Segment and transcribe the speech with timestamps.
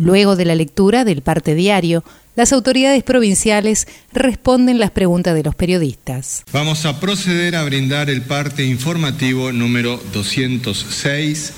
[0.00, 2.02] Luego de la lectura del parte diario,
[2.34, 6.42] las autoridades provinciales responden las preguntas de los periodistas.
[6.52, 11.52] Vamos a proceder a brindar el parte informativo número 206,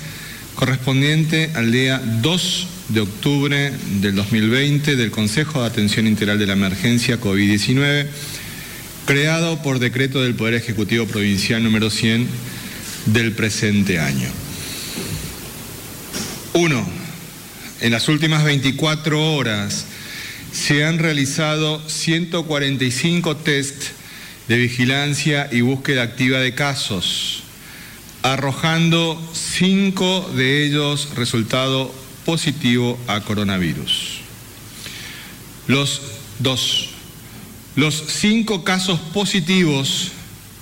[0.55, 3.71] correspondiente al día 2 de octubre
[4.01, 8.07] del 2020 del Consejo de Atención Integral de la Emergencia COVID-19,
[9.05, 12.27] creado por decreto del Poder Ejecutivo Provincial número 100
[13.05, 14.27] del presente año.
[16.55, 17.02] 1.
[17.83, 19.85] En las últimas 24 horas,
[20.53, 23.87] se han realizado 145 test
[24.47, 27.43] de vigilancia y búsqueda activa de casos,
[28.21, 31.93] arrojando cinco de ellos resultado
[32.25, 34.19] positivo a coronavirus.
[35.67, 36.01] Los
[36.39, 36.91] dos,
[37.75, 40.13] los cinco casos positivos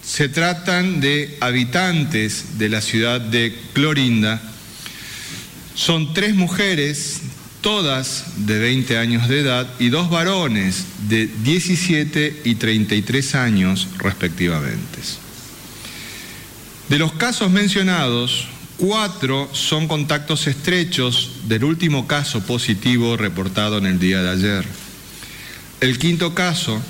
[0.04, 4.42] se tratan de habitantes de la ciudad de Clorinda.
[5.76, 7.22] Son tres mujeres
[7.62, 15.00] todas de 20 años de edad, y dos varones de 17 y 33 años respectivamente.
[16.90, 24.00] De los casos mencionados, cuatro son contactos estrechos del último caso positivo reportado en el
[24.00, 24.66] día de ayer.
[25.80, 26.82] El quinto caso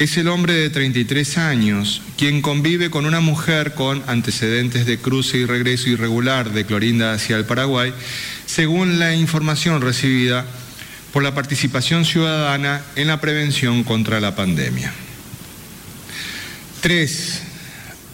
[0.00, 5.36] es el hombre de 33 años, quien convive con una mujer con antecedentes de cruce
[5.36, 7.92] y regreso irregular de Clorinda hacia el Paraguay,
[8.46, 10.46] según la información recibida
[11.12, 14.90] por la participación ciudadana en la prevención contra la pandemia.
[16.80, 17.42] Tres,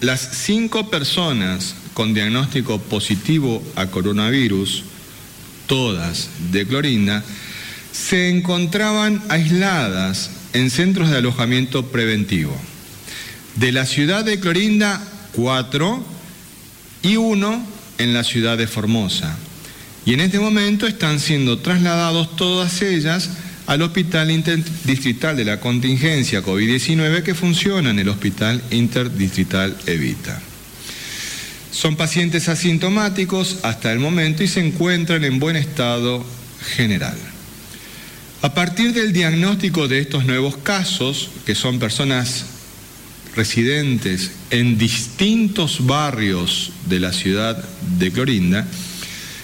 [0.00, 4.82] las cinco personas con diagnóstico positivo a coronavirus,
[5.68, 7.22] todas de Clorinda,
[7.92, 12.56] se encontraban aisladas en centros de alojamiento preventivo.
[13.56, 15.02] De la ciudad de Clorinda,
[15.32, 16.04] cuatro
[17.02, 17.64] y uno
[17.98, 19.36] en la ciudad de Formosa.
[20.04, 23.30] Y en este momento están siendo trasladados todas ellas
[23.66, 30.40] al Hospital Interdistrital de la Contingencia COVID-19 que funciona en el Hospital Interdistrital Evita.
[31.72, 36.24] Son pacientes asintomáticos hasta el momento y se encuentran en buen estado
[36.76, 37.18] general.
[38.42, 42.44] A partir del diagnóstico de estos nuevos casos, que son personas
[43.34, 47.56] residentes en distintos barrios de la ciudad
[47.98, 48.66] de Clorinda,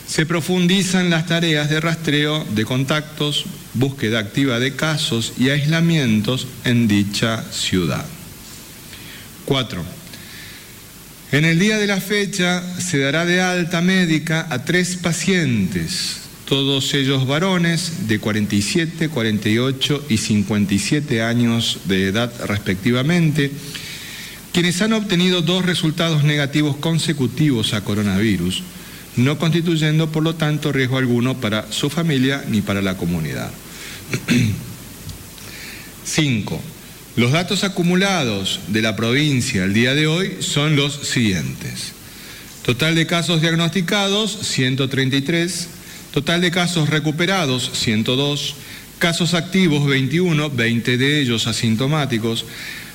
[0.06, 6.86] se profundizan las tareas de rastreo de contactos, búsqueda activa de casos y aislamientos en
[6.86, 8.04] dicha ciudad.
[9.46, 9.82] 4.
[11.32, 16.21] En el día de la fecha se dará de alta médica a tres pacientes
[16.52, 23.50] todos ellos varones de 47, 48 y 57 años de edad respectivamente,
[24.52, 28.64] quienes han obtenido dos resultados negativos consecutivos a coronavirus,
[29.16, 33.50] no constituyendo por lo tanto riesgo alguno para su familia ni para la comunidad.
[36.04, 36.60] 5.
[37.16, 41.92] Los datos acumulados de la provincia al día de hoy son los siguientes.
[42.62, 45.80] Total de casos diagnosticados, 133
[46.12, 48.56] Total de casos recuperados, 102.
[48.98, 52.44] Casos activos, 21, 20 de ellos asintomáticos.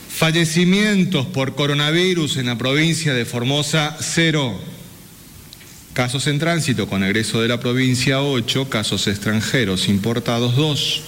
[0.09, 4.61] Fallecimientos por coronavirus en la provincia de Formosa, 0.
[5.94, 8.69] Casos en tránsito con egreso de la provincia, 8.
[8.69, 11.01] Casos extranjeros importados, 2.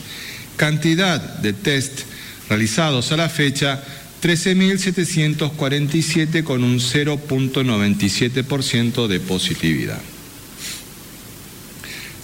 [0.57, 2.01] Cantidad de test
[2.49, 3.83] realizados a la fecha,
[4.23, 10.01] 13.747 con un 0.97% de positividad.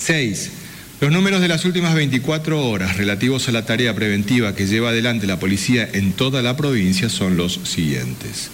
[0.05, 0.51] 6.
[1.01, 5.25] Los números de las últimas 24 horas relativos a la tarea preventiva que lleva adelante
[5.25, 8.51] la policía en toda la provincia son los siguientes.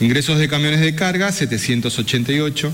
[0.00, 2.72] Ingresos de camiones de carga, 788.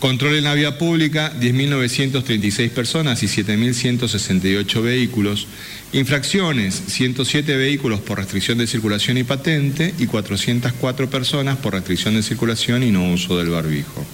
[0.00, 5.46] Control en la vía pública, 10.936 personas y 7.168 vehículos.
[5.94, 12.22] Infracciones, 107 vehículos por restricción de circulación y patente y 404 personas por restricción de
[12.22, 14.04] circulación y no uso del barbijo.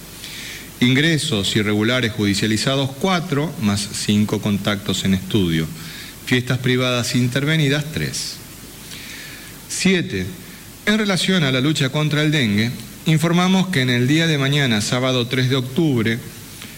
[0.79, 5.65] Ingresos irregulares judicializados 4, más 5 contactos en estudio.
[6.27, 8.35] Fiestas privadas intervenidas 3.
[9.69, 10.25] 7.
[10.85, 12.69] En relación a la lucha contra el dengue,
[13.07, 16.19] informamos que en el día de mañana, sábado 3 de octubre,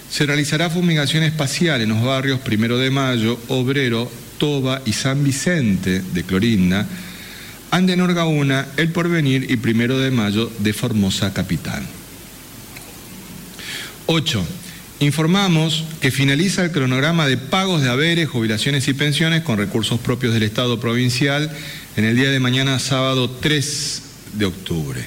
[0.09, 6.01] se realizará fumigación espacial en los barrios Primero de Mayo, Obrero, Toba y San Vicente
[6.01, 6.87] de Clorinda,
[7.71, 11.98] Andenorgaúna, El Porvenir y Primero de Mayo de Formosa Capital.
[14.11, 14.43] 8.
[15.01, 20.33] Informamos que finaliza el cronograma de pagos de haberes, jubilaciones y pensiones con recursos propios
[20.33, 21.55] del Estado provincial
[21.95, 24.01] en el día de mañana, sábado 3
[24.33, 25.05] de octubre.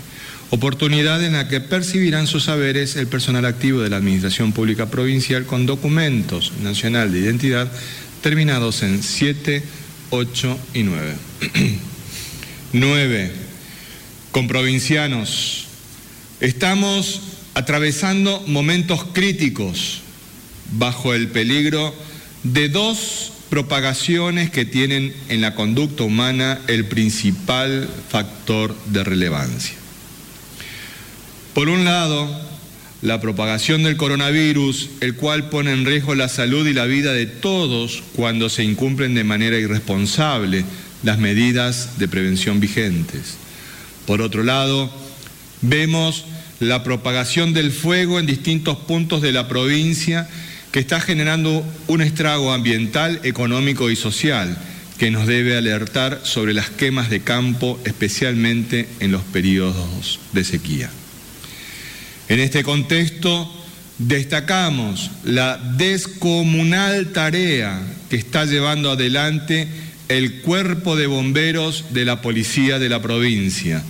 [0.51, 5.47] Oportunidad en la que percibirán sus haberes el personal activo de la Administración Pública Provincial
[5.47, 7.73] con documentos nacional de identidad
[8.21, 9.65] terminados en 7,
[10.11, 11.15] 8 y 9.
[12.73, 13.33] 9.
[14.31, 15.67] Con provincianos.
[16.41, 20.01] Estamos atravesando momentos críticos
[20.73, 21.95] bajo el peligro
[22.43, 29.75] de dos propagaciones que tienen en la conducta humana el principal factor de relevancia.
[31.53, 32.27] Por un lado,
[33.03, 37.27] la propagación del coronavirus, el cual pone en riesgo la salud y la vida de
[37.27, 40.65] todos cuando se incumplen de manera irresponsable
[41.03, 43.35] las medidas de prevención vigentes.
[44.07, 44.91] Por otro lado,
[45.61, 46.25] vemos
[46.63, 50.29] la propagación del fuego en distintos puntos de la provincia
[50.71, 54.57] que está generando un estrago ambiental, económico y social
[54.97, 60.91] que nos debe alertar sobre las quemas de campo, especialmente en los periodos de sequía.
[62.29, 63.53] En este contexto,
[63.99, 69.67] destacamos la descomunal tarea que está llevando adelante
[70.09, 73.83] el cuerpo de bomberos de la policía de la provincia.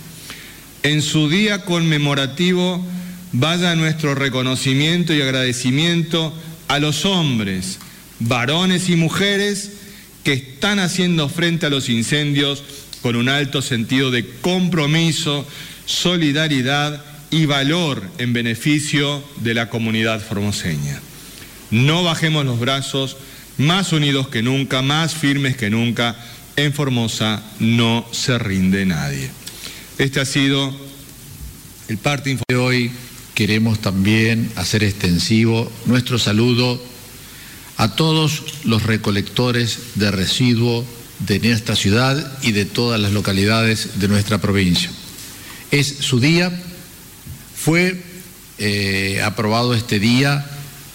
[0.83, 2.85] En su día conmemorativo,
[3.31, 6.33] vaya nuestro reconocimiento y agradecimiento
[6.67, 7.79] a los hombres,
[8.19, 9.71] varones y mujeres
[10.25, 12.63] que están haciendo frente a los incendios
[13.01, 15.47] con un alto sentido de compromiso,
[15.85, 20.99] solidaridad y valor en beneficio de la comunidad formoseña.
[21.71, 23.17] No bajemos los brazos,
[23.57, 26.15] más unidos que nunca, más firmes que nunca.
[26.55, 29.42] En Formosa no se rinde nadie.
[29.97, 30.71] Este ha sido
[31.87, 32.91] el parte de hoy.
[33.35, 36.79] Queremos también hacer extensivo nuestro saludo
[37.77, 40.85] a todos los recolectores de residuos
[41.19, 44.89] de nuestra ciudad y de todas las localidades de nuestra provincia.
[45.71, 46.51] Es su día
[47.55, 48.03] fue
[48.57, 50.45] eh, aprobado este día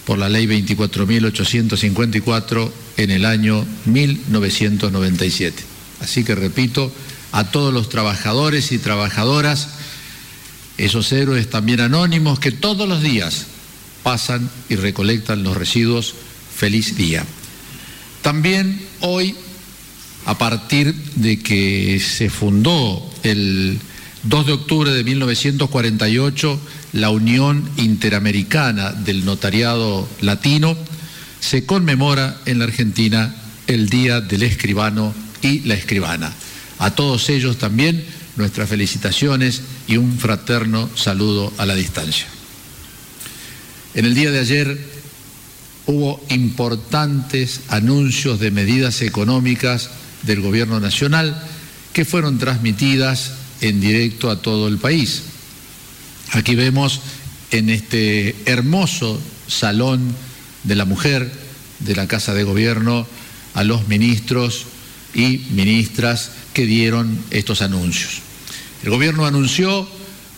[0.05, 5.63] por la ley 24.854 en el año 1997.
[6.01, 6.91] Así que repito,
[7.31, 9.69] a todos los trabajadores y trabajadoras,
[10.77, 13.47] esos héroes también anónimos que todos los días
[14.03, 16.15] pasan y recolectan los residuos,
[16.55, 17.25] feliz día.
[18.21, 19.35] También hoy,
[20.25, 23.79] a partir de que se fundó el
[24.23, 26.59] 2 de octubre de 1948,
[26.93, 30.77] la Unión Interamericana del Notariado Latino
[31.39, 33.35] se conmemora en la Argentina
[33.67, 36.33] el Día del Escribano y la Escribana.
[36.79, 38.03] A todos ellos también
[38.37, 42.25] nuestras felicitaciones y un fraterno saludo a la distancia.
[43.93, 44.79] En el día de ayer
[45.85, 49.89] hubo importantes anuncios de medidas económicas
[50.23, 51.43] del Gobierno Nacional
[51.91, 55.23] que fueron transmitidas en directo a todo el país.
[56.31, 57.01] Aquí vemos
[57.51, 60.15] en este hermoso salón
[60.63, 61.29] de la mujer
[61.79, 63.05] de la Casa de Gobierno
[63.53, 64.65] a los ministros
[65.13, 68.21] y ministras que dieron estos anuncios.
[68.83, 69.87] El gobierno anunció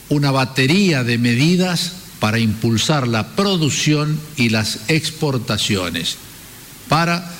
[0.10, 6.18] una batería de medidas para impulsar la producción y las exportaciones
[6.88, 7.32] para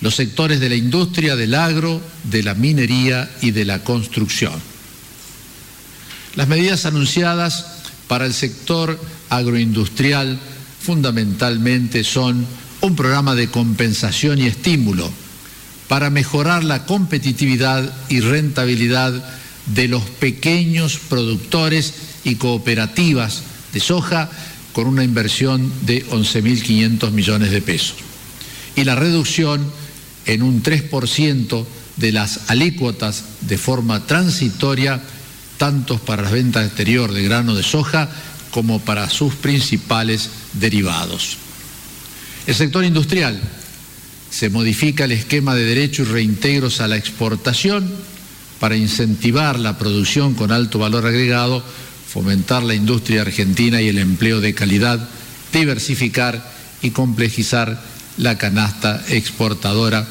[0.00, 4.52] los sectores de la industria, del agro, de la minería y de la construcción.
[6.36, 7.66] Las medidas anunciadas
[8.06, 10.38] para el sector agroindustrial
[10.80, 12.46] fundamentalmente son
[12.80, 15.10] un programa de compensación y estímulo
[15.88, 19.24] para mejorar la competitividad y rentabilidad
[19.74, 23.42] de los pequeños productores y cooperativas
[23.72, 24.30] de soja
[24.72, 27.96] con una inversión de 11.500 millones de pesos.
[28.76, 29.70] Y la reducción
[30.26, 31.66] en un 3%
[31.96, 35.02] de las alícuotas de forma transitoria
[35.56, 38.08] tanto para la venta exterior de grano de soja
[38.50, 41.38] como para sus principales derivados.
[42.46, 43.40] El sector industrial
[44.30, 47.90] se modifica el esquema de derechos y reintegros a la exportación
[48.60, 51.62] para incentivar la producción con alto valor agregado,
[52.12, 55.08] fomentar la industria argentina y el empleo de calidad,
[55.52, 57.82] diversificar y complejizar
[58.16, 60.06] la canasta exportadora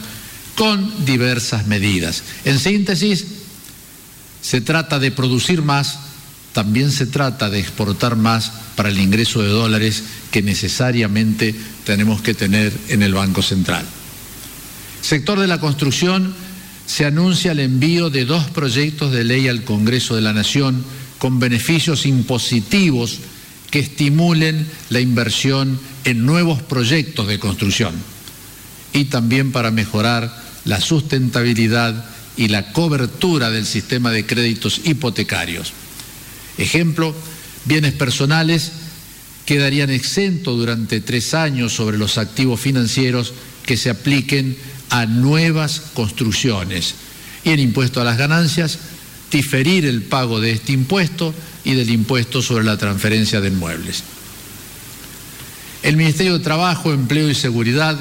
[0.56, 2.24] con diversas medidas.
[2.46, 3.26] En síntesis,
[4.42, 6.00] se trata de producir más,
[6.54, 12.34] también se trata de exportar más para el ingreso de dólares que necesariamente tenemos que
[12.34, 13.86] tener en el Banco Central.
[15.08, 16.36] Sector de la construcción,
[16.86, 20.84] se anuncia el envío de dos proyectos de ley al Congreso de la Nación
[21.18, 23.20] con beneficios impositivos
[23.72, 27.96] que estimulen la inversión en nuevos proyectos de construcción
[28.92, 32.04] y también para mejorar la sustentabilidad
[32.36, 35.72] y la cobertura del sistema de créditos hipotecarios.
[36.58, 37.16] Ejemplo,
[37.64, 38.74] bienes personales
[39.46, 43.34] quedarían exentos durante tres años sobre los activos financieros
[43.66, 44.58] que se apliquen
[44.90, 46.96] a nuevas construcciones
[47.44, 48.80] y el impuesto a las ganancias,
[49.32, 54.04] diferir el pago de este impuesto y del impuesto sobre la transferencia de inmuebles.
[55.84, 57.98] El Ministerio de Trabajo, Empleo y Seguridad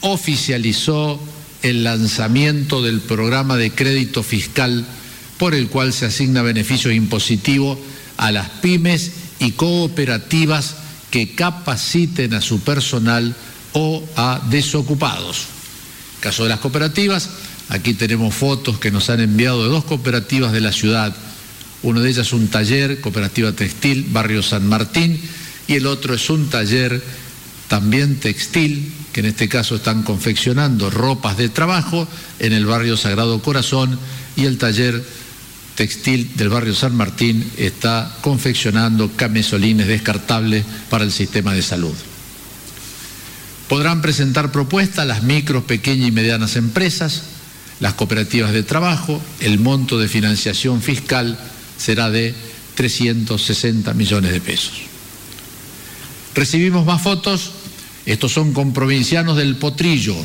[0.00, 1.20] oficializó
[1.62, 4.86] el lanzamiento del programa de crédito fiscal
[5.38, 7.78] por el cual se asigna beneficios impositivos
[8.16, 10.76] a las pymes y cooperativas
[11.10, 13.34] que capaciten a su personal
[13.72, 15.57] o a desocupados.
[16.20, 17.30] Caso de las cooperativas,
[17.68, 21.14] aquí tenemos fotos que nos han enviado de dos cooperativas de la ciudad.
[21.82, 25.20] Uno de ellas un taller, Cooperativa Textil, Barrio San Martín,
[25.68, 27.00] y el otro es un taller
[27.68, 32.08] también textil, que en este caso están confeccionando ropas de trabajo
[32.38, 33.98] en el barrio Sagrado Corazón,
[34.34, 35.04] y el taller
[35.76, 41.94] textil del barrio San Martín está confeccionando camisolines descartables para el sistema de salud.
[43.68, 47.22] Podrán presentar propuestas las micros, pequeñas y medianas empresas,
[47.80, 51.38] las cooperativas de trabajo, el monto de financiación fiscal
[51.76, 52.34] será de
[52.74, 54.72] 360 millones de pesos.
[56.34, 57.52] Recibimos más fotos,
[58.06, 60.16] estos son con provincianos del Potrillo,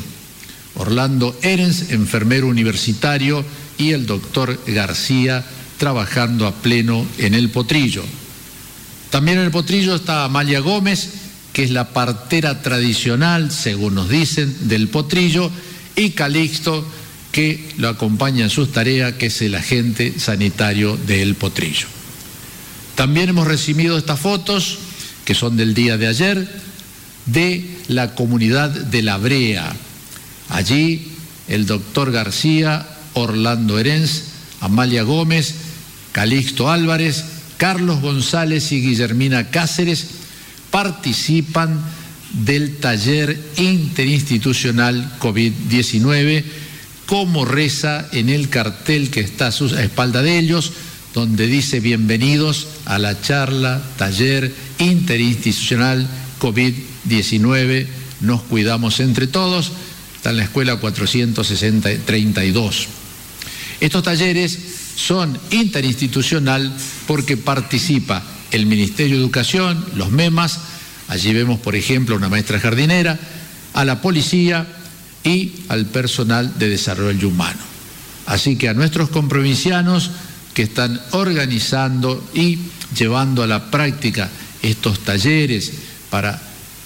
[0.76, 3.44] Orlando Erens, enfermero universitario,
[3.78, 5.44] y el doctor García
[5.78, 8.04] trabajando a pleno en el potrillo.
[9.10, 11.23] También en el potrillo está Amalia Gómez,
[11.54, 15.50] que es la partera tradicional, según nos dicen, del potrillo,
[15.94, 16.84] y Calixto,
[17.30, 21.86] que lo acompaña en sus tareas, que es el agente sanitario del potrillo.
[22.96, 24.78] También hemos recibido estas fotos,
[25.24, 26.60] que son del día de ayer,
[27.26, 29.76] de la comunidad de La Brea.
[30.48, 31.12] Allí
[31.46, 32.84] el doctor García
[33.14, 34.24] Orlando Herens,
[34.60, 35.54] Amalia Gómez,
[36.10, 37.24] Calixto Álvarez,
[37.58, 40.23] Carlos González y Guillermina Cáceres
[40.74, 41.80] participan
[42.32, 46.42] del taller interinstitucional COVID-19,
[47.06, 50.72] como reza en el cartel que está a su espalda de ellos,
[51.14, 56.08] donde dice bienvenidos a la charla, taller interinstitucional
[56.40, 57.86] COVID-19,
[58.22, 59.70] nos cuidamos entre todos,
[60.16, 62.88] está en la escuela 432.
[63.78, 64.58] Estos talleres
[64.96, 66.76] son interinstitucional
[67.06, 70.60] porque participa el Ministerio de Educación, los MEMAS,
[71.08, 73.18] allí vemos por ejemplo una maestra jardinera,
[73.72, 74.66] a la policía
[75.24, 77.58] y al personal de desarrollo humano.
[78.26, 80.12] Así que a nuestros comprovincianos
[80.54, 82.60] que están organizando y
[82.96, 84.30] llevando a la práctica
[84.62, 85.72] estos talleres
[86.08, 86.40] para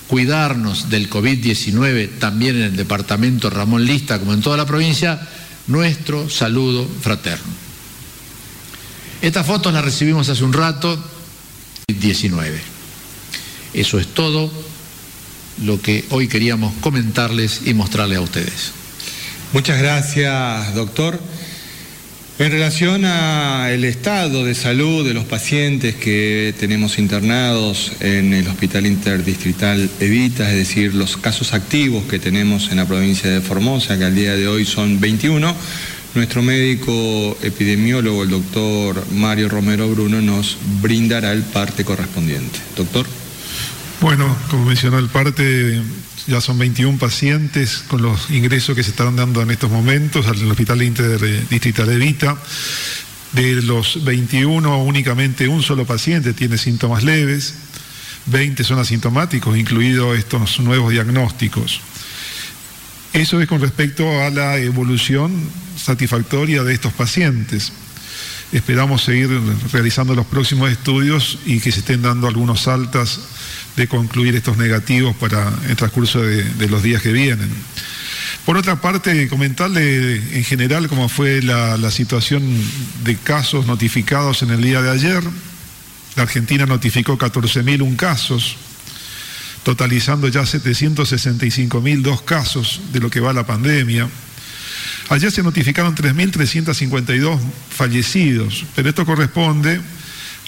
[0.07, 5.21] cuidarnos del COVID-19 también en el departamento Ramón Lista como en toda la provincia,
[5.67, 7.53] nuestro saludo fraterno.
[9.21, 10.99] Estas fotos las recibimos hace un rato,
[11.89, 12.59] 19.
[13.73, 14.53] Eso es todo
[15.65, 18.73] lo que hoy queríamos comentarles y mostrarles a ustedes.
[19.55, 21.19] Muchas gracias, doctor.
[22.39, 28.87] En relación al estado de salud de los pacientes que tenemos internados en el Hospital
[28.87, 34.05] Interdistrital Evita, es decir, los casos activos que tenemos en la provincia de Formosa, que
[34.05, 35.57] al día de hoy son 21,
[36.15, 42.59] nuestro médico epidemiólogo, el doctor Mario Romero Bruno, nos brindará el parte correspondiente.
[42.77, 43.07] Doctor.
[44.01, 45.83] Bueno, como mencionó el parte,
[46.27, 50.51] ya son 21 pacientes con los ingresos que se están dando en estos momentos al
[50.51, 52.37] Hospital Interdistrital de Vita.
[53.33, 57.55] De los 21, únicamente un solo paciente tiene síntomas leves,
[58.27, 61.81] 20 son asintomáticos, incluidos estos nuevos diagnósticos.
[63.13, 65.33] Eso es con respecto a la evolución
[65.89, 67.73] satisfactoria de estos pacientes.
[68.53, 69.31] Esperamos seguir
[69.73, 73.21] realizando los próximos estudios y que se estén dando algunos altas
[73.75, 77.49] de concluir estos negativos para el transcurso de, los días que vienen.
[78.45, 82.43] Por otra parte, comentarle en general cómo fue la, la, situación
[83.05, 85.23] de casos notificados en el día de ayer.
[86.17, 88.57] La Argentina notificó 14.001 casos,
[89.63, 94.09] totalizando ya 765.002 casos de lo que va la pandemia.
[95.09, 97.39] Ayer se notificaron 3.352
[97.71, 99.81] fallecidos, pero esto corresponde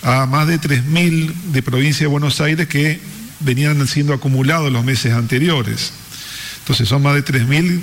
[0.02, 3.00] a más de 3.000 de provincia de Buenos Aires que
[3.40, 5.92] venían siendo acumulados los meses anteriores.
[6.60, 7.80] Entonces son más de 3.000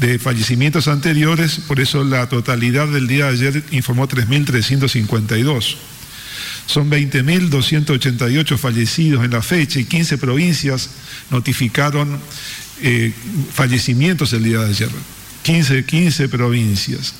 [0.00, 5.76] de fallecimientos anteriores, por eso la totalidad del día de ayer informó 3.352.
[6.66, 10.90] Son 20.288 fallecidos en la fecha y 15 provincias
[11.30, 12.18] notificaron
[12.82, 13.12] eh,
[13.52, 14.90] fallecimientos el día de ayer.
[15.46, 17.14] 15, 15 provincias.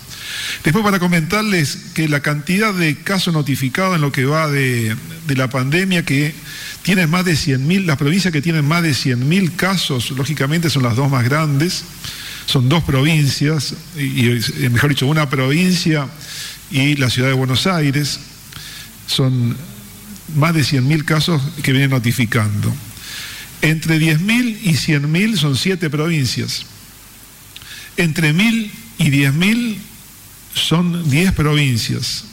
[0.65, 4.97] Después para comentarles que la cantidad de casos notificados en lo que va de,
[5.29, 6.35] la pandemia, que
[6.83, 10.97] tienen más de 100.000, las provincias que tienen más de 100.000 casos, lógicamente son las
[10.97, 11.85] dos más grandes,
[12.47, 16.09] son dos provincias, y, y mejor dicho, una provincia
[16.73, 18.19] y la ciudad de Buenos Aires,
[19.07, 19.57] son
[20.35, 22.75] más de 100.000 casos que vienen notificando.
[23.63, 26.67] Entre 10.000 y 100.000 son siete provincias.
[27.97, 29.77] Entre 1.000 y 10.000
[30.55, 32.25] son 10 provincias.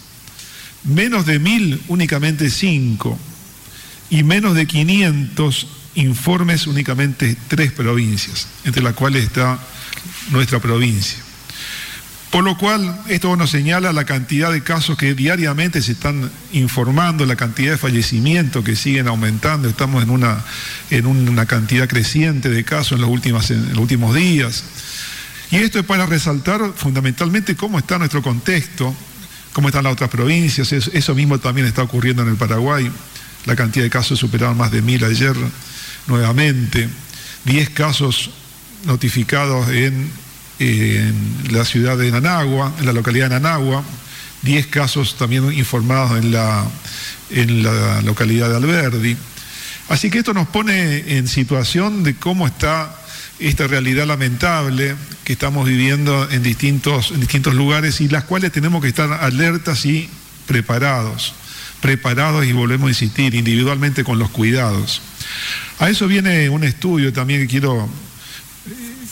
[0.84, 3.18] Menos de 1.000 únicamente 5.
[4.10, 9.60] Y menos de 500 informes únicamente 3 provincias, entre las cuales está
[10.32, 11.20] nuestra provincia.
[12.34, 17.28] Por lo cual, esto nos señala la cantidad de casos que diariamente se están informando,
[17.28, 19.70] la cantidad de fallecimientos que siguen aumentando.
[19.70, 20.44] Estamos en una,
[20.90, 24.64] en una cantidad creciente de casos en los, últimos, en los últimos días.
[25.52, 28.94] Y esto es para resaltar fundamentalmente cómo está nuestro contexto,
[29.54, 30.72] cómo están las otras provincias.
[30.72, 32.92] Eso, mismo también está ocurriendo en el Paraguay.
[33.46, 35.36] La cantidad de casos superaron más de mil ayer
[36.08, 36.90] nuevamente.
[37.46, 38.32] Diez casos
[38.86, 40.12] notificados en
[40.60, 43.84] en la ciudad de Nanagua, en la localidad de Nanagua,
[44.44, 46.66] 10 casos también informados en la,
[47.30, 49.18] en la localidad de Alberdi.
[49.90, 52.96] Así que esto nos pone en situación de cómo está
[53.40, 58.90] esta realidad lamentable que estamos viviendo en distintos, distintos lugares y las cuales tenemos que
[58.90, 60.10] estar alertas y
[60.48, 61.34] preparados,
[61.82, 65.02] preparados y volvemos a insistir individualmente con los cuidados.
[65.80, 67.90] A eso viene un estudio también que quiero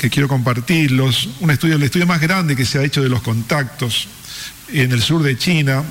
[0.02, 1.30] que quiero compartirlos.
[1.42, 4.08] Un estudio, el estudio más grande que se ha hecho de los contactos
[4.74, 5.84] en el sur de China,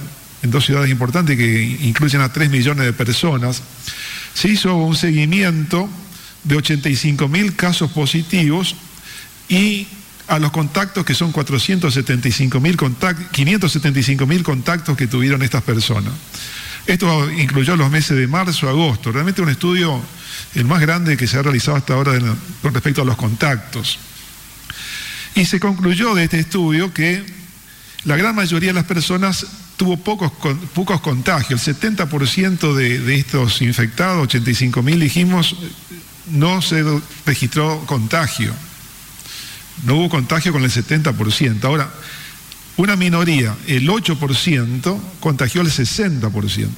[0.42, 3.62] en dos ciudades importantes que incluyen a 3 millones de personas,
[4.34, 5.88] se hizo un seguimiento
[6.44, 8.74] de 85 mil casos positivos
[9.48, 9.86] y
[10.28, 12.76] a los contactos que son 475 mil
[13.32, 16.12] 575 mil contactos que tuvieron estas personas.
[16.86, 19.12] Esto incluyó los meses de marzo, agosto.
[19.12, 20.00] Realmente un estudio
[20.54, 22.18] el más grande que se ha realizado hasta ahora
[22.62, 23.98] con respecto a los contactos.
[25.34, 27.24] Y se concluyó de este estudio que
[28.04, 30.32] la gran mayoría de las personas tuvo pocos,
[30.74, 31.66] pocos contagios.
[31.66, 35.56] El 70% de, de, estos infectados, 85 mil dijimos,
[36.26, 36.84] no se
[37.26, 38.52] registró contagio.
[39.84, 41.64] No hubo contagio con el 70%.
[41.64, 41.90] Ahora,
[42.76, 46.68] una minoría, el 8%, contagió el 60%.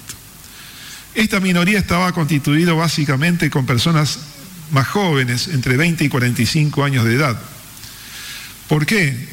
[1.15, 4.19] Esta minoría estaba constituida básicamente con personas
[4.71, 7.39] más jóvenes, entre 20 y 45 años de edad.
[8.69, 9.29] ¿Por qué?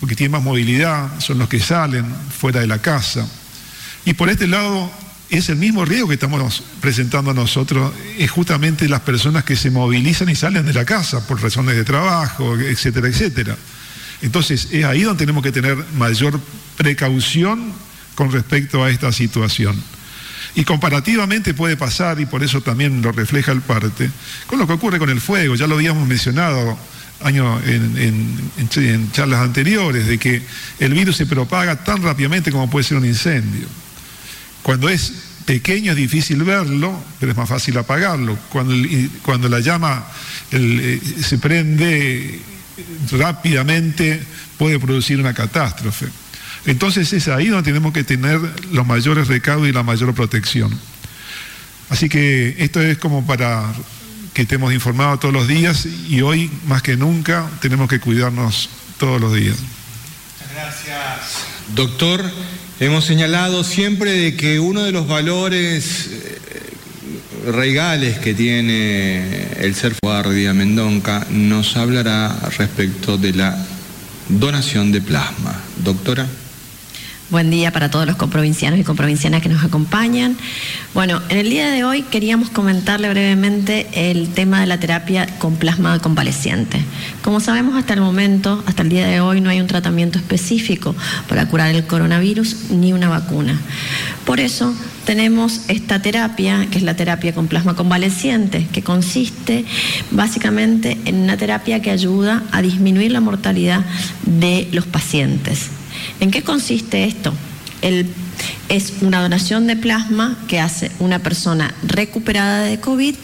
[0.00, 3.28] Porque tienen más movilidad, son los que salen fuera de la casa.
[4.06, 4.90] Y por este lado
[5.30, 10.28] es el mismo riesgo que estamos presentando nosotros, es justamente las personas que se movilizan
[10.28, 13.56] y salen de la casa por razones de trabajo, etcétera, etcétera.
[14.22, 16.40] Entonces es ahí donde tenemos que tener mayor
[16.76, 17.72] precaución
[18.14, 19.76] con respecto a esta situación.
[20.54, 24.10] Y comparativamente puede pasar, y por eso también lo refleja el parte,
[24.46, 26.76] con lo que ocurre con el fuego, ya lo habíamos mencionado
[27.22, 30.42] año en, charlas anteriores, de que
[30.78, 33.66] el virus se propaga tan rápidamente como puede ser un incendio.
[34.62, 35.12] Cuando es
[35.44, 38.38] pequeño es difícil verlo, pero es más fácil apagarlo.
[38.50, 38.74] Cuando,
[39.22, 40.04] cuando la llama
[40.50, 42.40] eh, se prende
[43.12, 44.22] rápidamente
[44.56, 46.06] puede producir una catástrofe.
[46.66, 48.40] Entonces es ahí donde tenemos que tener
[48.72, 50.70] los mayores recaudos y la mayor protección.
[51.88, 53.64] Así que esto es como para
[54.34, 58.68] que estemos informados todos los días y hoy más que nunca tenemos que cuidarnos
[58.98, 59.56] todos los días.
[59.58, 61.44] Muchas gracias.
[61.74, 62.30] Doctor,
[62.80, 69.94] hemos señalado siempre de que uno de los valores eh, reigales que tiene el ser
[70.02, 73.56] guardia Mendonca nos hablará respecto de la
[74.28, 75.60] donación de plasma.
[75.84, 76.26] Doctora.
[77.30, 80.34] Buen día para todos los comprovincianos y comprovincianas que nos acompañan.
[80.94, 85.56] Bueno, en el día de hoy queríamos comentarle brevemente el tema de la terapia con
[85.56, 86.82] plasma convaleciente.
[87.20, 90.94] Como sabemos hasta el momento, hasta el día de hoy, no hay un tratamiento específico
[91.28, 93.60] para curar el coronavirus ni una vacuna.
[94.24, 99.66] Por eso tenemos esta terapia, que es la terapia con plasma convaleciente, que consiste
[100.12, 103.84] básicamente en una terapia que ayuda a disminuir la mortalidad
[104.24, 105.68] de los pacientes.
[106.20, 107.32] ¿En qué consiste esto?
[108.68, 113.14] es una donación de plasma que hace una persona recuperada de COVID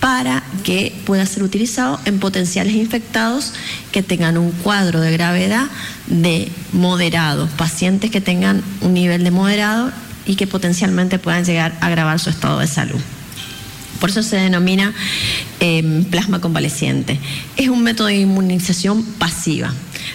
[0.00, 3.52] para que pueda ser utilizado en potenciales infectados
[3.92, 5.66] que tengan un cuadro de gravedad
[6.08, 9.92] de moderado, pacientes que tengan un nivel de moderado
[10.26, 13.00] y que potencialmente puedan llegar a agravar su estado de salud.
[14.02, 14.92] Por eso se denomina
[15.60, 17.20] em, plasma convaleciente.
[17.56, 19.72] Es un método de inmunización pasiva.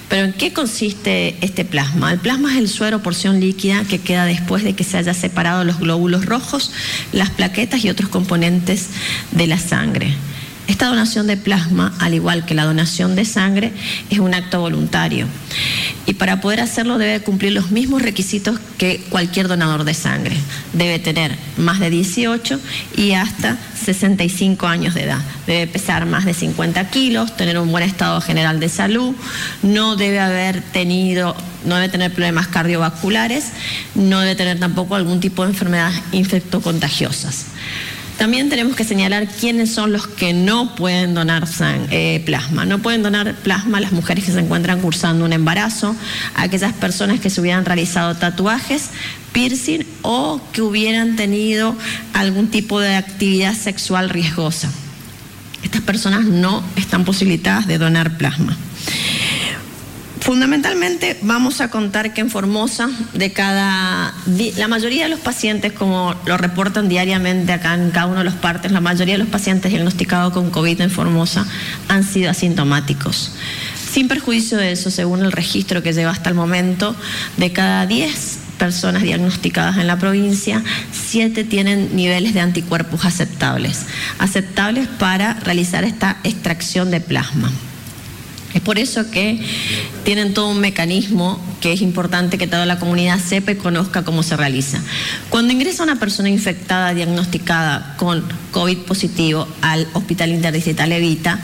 [0.10, 2.12] Pero ¿en qué consiste este plasma?
[2.12, 5.64] El plasma es el suero porción líquida que queda después de que se haya separado
[5.64, 6.74] los glóbulos rojos,
[7.14, 8.88] las plaquetas y otros componentes
[9.32, 10.14] de la sangre.
[10.68, 13.72] Esta donación de plasma, al igual que la donación de sangre,
[14.10, 15.26] es un acto voluntario.
[16.06, 20.36] Y para poder hacerlo debe cumplir los mismos requisitos que cualquier donador de sangre.
[20.74, 22.60] Debe tener más de 18
[22.98, 25.22] y hasta 65 años de edad.
[25.46, 29.16] Debe pesar más de 50 kilos, tener un buen estado general de salud,
[29.64, 33.46] no debe haber tenido, no debe tener problemas cardiovasculares,
[33.96, 37.46] no debe tener tampoco algún tipo de enfermedades infectocontagiosas.
[38.18, 41.48] También tenemos que señalar quiénes son los que no pueden donar
[41.92, 42.66] eh, plasma.
[42.66, 45.96] No pueden donar plasma las mujeres que se encuentran cursando un embarazo,
[46.36, 48.90] aquellas personas que se hubieran realizado tatuajes,
[49.34, 51.76] piercing o que hubieran tenido
[52.14, 54.70] algún tipo de actividad sexual riesgosa.
[55.62, 58.58] Estas personas no están posibilitadas de donar plasma.
[60.28, 64.14] Fundamentalmente vamos a contar que en Formosa, de cada,
[64.58, 68.34] la mayoría de los pacientes, como lo reportan diariamente acá en cada uno de los
[68.34, 71.48] partes, la mayoría de los pacientes diagnosticados con COVID en Formosa
[71.88, 73.32] han sido asintomáticos.
[73.90, 76.94] Sin perjuicio de eso, según el registro que lleva hasta el momento,
[77.38, 80.62] de cada 10 personas diagnosticadas en la provincia,
[80.92, 83.86] 7 tienen niveles de anticuerpos aceptables,
[84.20, 87.50] aceptables para realizar esta extracción de plasma.
[88.58, 89.40] Es por eso que
[90.04, 94.24] tienen todo un mecanismo que es importante que toda la comunidad sepa y conozca cómo
[94.24, 94.80] se realiza.
[95.30, 101.40] Cuando ingresa una persona infectada diagnosticada con COVID positivo al Hospital Interdistrital Evita,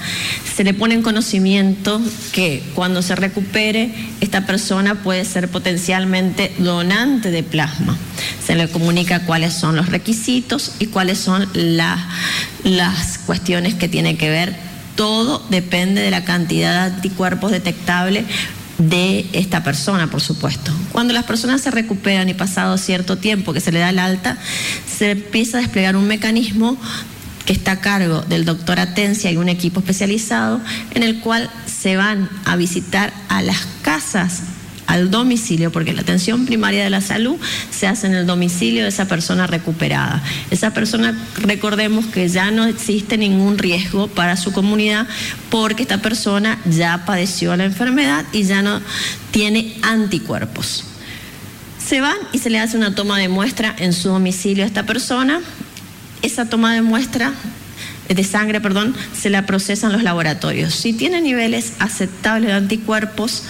[0.55, 7.29] se le pone en conocimiento que cuando se recupere, esta persona puede ser potencialmente donante
[7.29, 7.95] de plasma.
[8.43, 14.31] Se le comunica cuáles son los requisitos y cuáles son las cuestiones que tienen que
[14.31, 18.25] ver todo depende de la cantidad de anticuerpos detectables
[18.77, 20.71] de esta persona, por supuesto.
[20.91, 24.37] Cuando las personas se recuperan y pasado cierto tiempo que se le da el alta,
[24.87, 26.77] se empieza a desplegar un mecanismo
[27.45, 31.97] que está a cargo del doctor Atencia y un equipo especializado en el cual se
[31.97, 34.43] van a visitar a las casas
[34.93, 37.37] al domicilio, porque la atención primaria de la salud
[37.71, 40.21] se hace en el domicilio de esa persona recuperada.
[40.51, 45.07] Esa persona, recordemos que ya no existe ningún riesgo para su comunidad
[45.49, 48.81] porque esta persona ya padeció la enfermedad y ya no
[49.31, 50.83] tiene anticuerpos.
[51.83, 54.85] Se van y se le hace una toma de muestra en su domicilio a esta
[54.85, 55.41] persona.
[56.21, 57.33] Esa toma de muestra
[58.09, 60.73] de sangre, perdón, se la procesan los laboratorios.
[60.73, 63.43] Si tiene niveles aceptables de anticuerpos,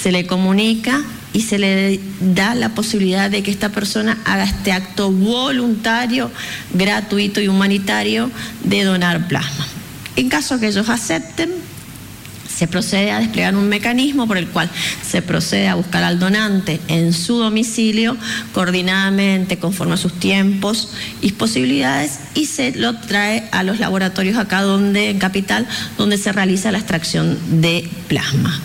[0.00, 4.72] se le comunica y se le da la posibilidad de que esta persona haga este
[4.72, 6.30] acto voluntario,
[6.72, 8.30] gratuito y humanitario
[8.64, 9.66] de donar plasma.
[10.16, 11.50] En caso que ellos acepten,
[12.56, 14.70] se procede a desplegar un mecanismo por el cual
[15.06, 18.16] se procede a buscar al donante en su domicilio
[18.52, 20.88] coordinadamente conforme a sus tiempos
[21.20, 25.66] y posibilidades y se lo trae a los laboratorios acá donde en Capital
[25.98, 28.58] donde se realiza la extracción de plasma.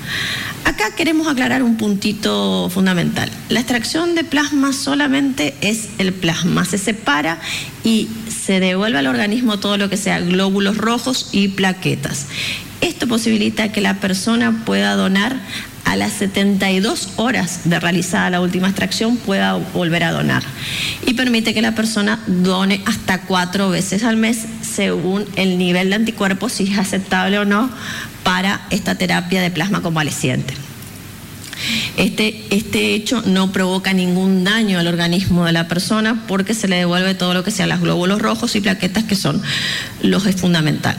[0.64, 3.30] Acá queremos aclarar un puntito fundamental.
[3.50, 7.40] La extracción de plasma solamente es el plasma, se separa
[7.84, 12.28] y se devuelve al organismo todo lo que sea glóbulos rojos y plaquetas.
[12.82, 15.40] Esto posibilita que la persona pueda donar
[15.86, 20.44] a las 72 horas de realizada la última extracción pueda volver a donar
[21.06, 25.96] y permite que la persona done hasta cuatro veces al mes según el nivel de
[25.96, 27.70] anticuerpos, si es aceptable o no
[28.24, 30.54] para esta terapia de plasma convaleciente.
[31.98, 36.78] Este, este hecho no provoca ningún daño al organismo de la persona porque se le
[36.78, 39.42] devuelve todo lo que sean los glóbulos rojos y plaquetas que son
[40.02, 40.96] los es fundamental.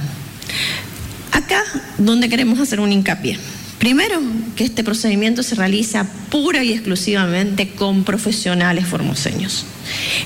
[2.05, 3.39] Donde queremos hacer un hincapié.
[3.79, 4.21] Primero,
[4.57, 9.65] que este procedimiento se realiza pura y exclusivamente con profesionales formoseños.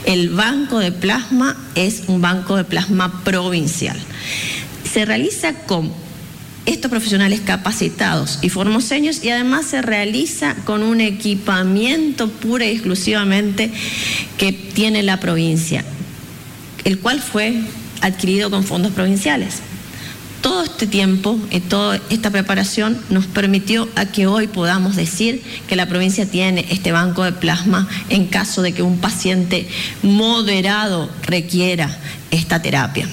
[0.05, 3.99] El banco de plasma es un banco de plasma provincial.
[4.91, 5.93] Se realiza con
[6.67, 13.71] estos profesionales capacitados y formoseños y además se realiza con un equipamiento pura y exclusivamente
[14.37, 15.85] que tiene la provincia,
[16.85, 17.61] el cual fue
[18.01, 19.61] adquirido con fondos provinciales
[20.47, 25.75] todo este tiempo y toda esta preparación nos permitió a que hoy podamos decir que
[25.75, 29.67] la provincia tiene este banco de plasma en caso de que un paciente
[30.05, 31.99] moderado requiera
[32.31, 33.09] esta terapia.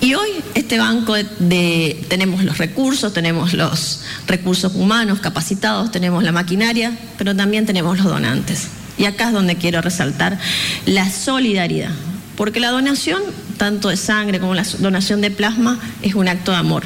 [0.00, 6.30] Y hoy este banco de, tenemos los recursos, tenemos los recursos humanos capacitados, tenemos la
[6.30, 8.68] maquinaria, pero también tenemos los donantes.
[8.98, 10.38] Y acá es donde quiero resaltar
[10.86, 11.90] la solidaridad,
[12.36, 13.22] porque la donación,
[13.56, 16.84] tanto de sangre como la donación de plasma, es un acto de amor.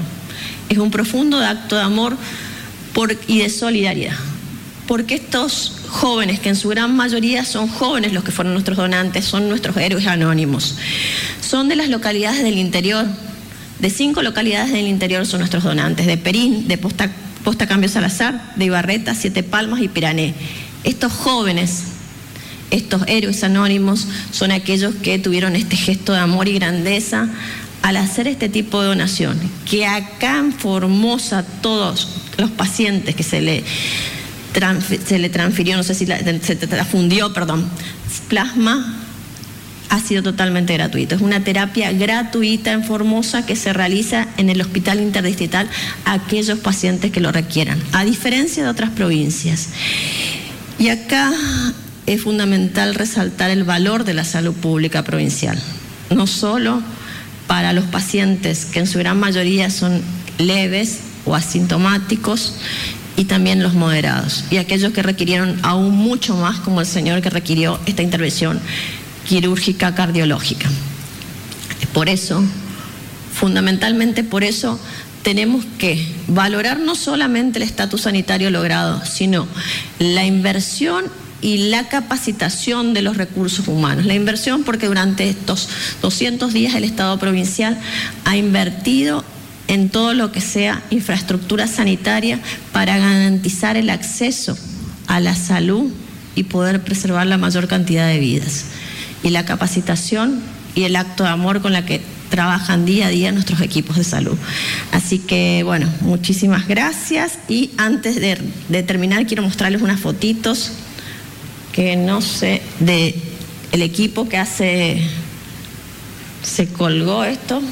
[0.69, 2.17] Es un profundo acto de amor
[3.27, 4.17] y de solidaridad.
[4.87, 9.25] Porque estos jóvenes, que en su gran mayoría son jóvenes los que fueron nuestros donantes,
[9.25, 10.77] son nuestros héroes anónimos,
[11.41, 13.07] son de las localidades del interior,
[13.79, 17.11] de cinco localidades del interior son nuestros donantes, de Perín, de Posta,
[17.45, 20.35] Posta Cambio Salazar, de Ibarreta, Siete Palmas y Pirané.
[20.85, 21.98] Estos jóvenes
[22.71, 27.29] estos héroes anónimos son aquellos que tuvieron este gesto de amor y grandeza
[27.83, 33.41] al hacer este tipo de donación, que acá en Formosa todos los pacientes que se
[33.41, 33.65] le,
[35.07, 37.69] se le transfirió, no sé si se transfundió, perdón,
[38.29, 39.05] plasma,
[39.89, 41.15] ha sido totalmente gratuito.
[41.15, 45.69] Es una terapia gratuita en Formosa que se realiza en el Hospital Interdistrital
[46.05, 49.69] a aquellos pacientes que lo requieran, a diferencia de otras provincias.
[50.79, 51.33] Y acá
[52.09, 55.59] es fundamental resaltar el valor de la salud pública provincial,
[56.11, 56.83] no solo
[57.47, 60.01] para los pacientes que en su gran mayoría son
[60.39, 62.55] leves o asintomáticos
[63.17, 67.31] y también los moderados y aquellos que requirieron aún mucho más como el señor que
[67.31, 68.59] requirió esta intervención
[69.29, 70.69] quirúrgica cardiológica.
[71.93, 72.43] Por eso,
[73.35, 74.81] fundamentalmente por eso,
[75.23, 79.47] tenemos que valorar no solamente el estatus sanitario logrado, sino
[79.99, 81.05] la inversión
[81.41, 84.07] y la capacitación de los recursos humanos.
[84.07, 85.69] La inversión porque durante estos
[86.03, 87.79] 200 días el Estado provincial
[88.25, 89.25] ha invertido
[89.69, 92.41] en todo lo que sea infraestructura sanitaria
[92.73, 94.57] para garantizar el acceso
[95.07, 95.91] a la salud
[96.35, 98.65] y poder preservar la mayor cantidad de vidas.
[99.23, 100.41] Y la capacitación
[100.75, 104.05] y el acto de amor con la que trabajan día a día nuestros equipos de
[104.05, 104.37] salud.
[104.93, 110.73] Así que, bueno, muchísimas gracias y antes de, terminar quiero mostrarles unas fotitos
[111.79, 113.15] que no sé, de
[113.71, 115.01] el equipo que hace,
[116.43, 117.63] se colgó esto.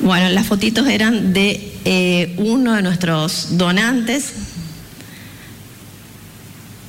[0.00, 4.32] Bueno, las fotitos eran de eh, uno de nuestros donantes,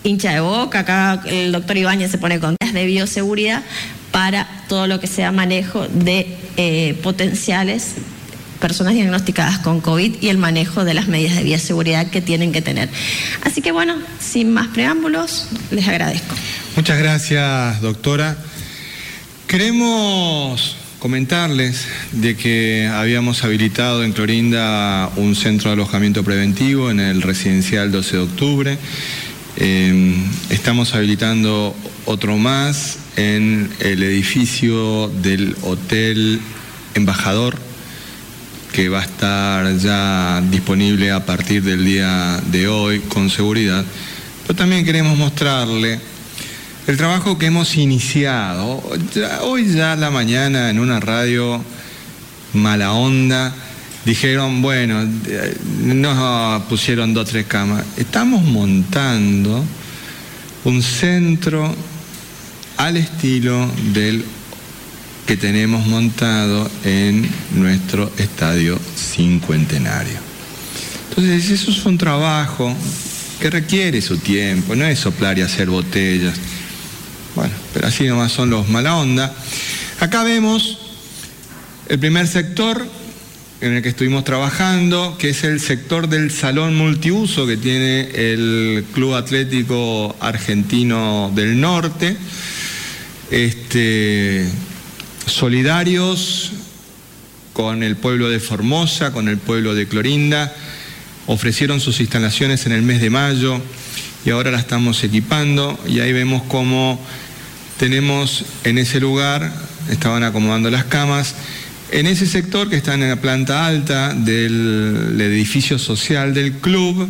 [0.03, 3.63] hincha de boca, acá el doctor Ibáñez se pone con de bioseguridad
[4.11, 7.93] para todo lo que sea manejo de eh, potenciales
[8.61, 12.61] personas diagnosticadas con COVID y el manejo de las medidas de bioseguridad que tienen que
[12.61, 12.87] tener.
[13.43, 16.35] Así que bueno, sin más preámbulos, les agradezco.
[16.77, 18.37] Muchas gracias, doctora.
[19.47, 27.23] Queremos comentarles de que habíamos habilitado en Clorinda un centro de alojamiento preventivo en el
[27.23, 28.77] residencial 12 de octubre.
[29.57, 36.39] Em, estamos habilitando otro más en el edificio del Hotel
[36.93, 37.70] Embajador
[38.71, 43.83] que va a estar ya disponible a partir del día de hoy con seguridad,
[44.43, 45.99] pero también queremos mostrarle
[46.87, 48.81] el trabajo que hemos iniciado.
[49.41, 51.63] hoy ya a la mañana en una radio
[52.53, 53.53] mala onda
[54.05, 55.05] dijeron, bueno,
[55.83, 57.85] nos pusieron dos o tres camas.
[57.97, 59.63] Estamos montando
[60.63, 61.73] un centro
[62.77, 64.25] al estilo del
[65.25, 70.17] que tenemos montado en nuestro estadio cincuentenario.
[71.09, 72.75] Entonces, eso es un trabajo
[73.39, 76.35] que requiere su tiempo, no es soplar y hacer botellas.
[77.35, 79.33] Bueno, pero así nomás son los mala onda.
[79.99, 80.77] Acá vemos
[81.87, 82.85] el primer sector
[83.61, 88.85] en el que estuvimos trabajando, que es el sector del salón multiuso que tiene el
[88.93, 92.17] Club Atlético Argentino del Norte.
[93.29, 94.47] Este,
[95.31, 96.51] solidarios
[97.53, 100.53] con el pueblo de Formosa, con el pueblo de Clorinda,
[101.27, 103.61] ofrecieron sus instalaciones en el mes de mayo
[104.25, 106.99] y ahora la estamos equipando y ahí vemos cómo
[107.77, 109.51] tenemos en ese lugar,
[109.89, 111.35] estaban acomodando las camas,
[111.91, 117.09] en ese sector que está en la planta alta del edificio social del club,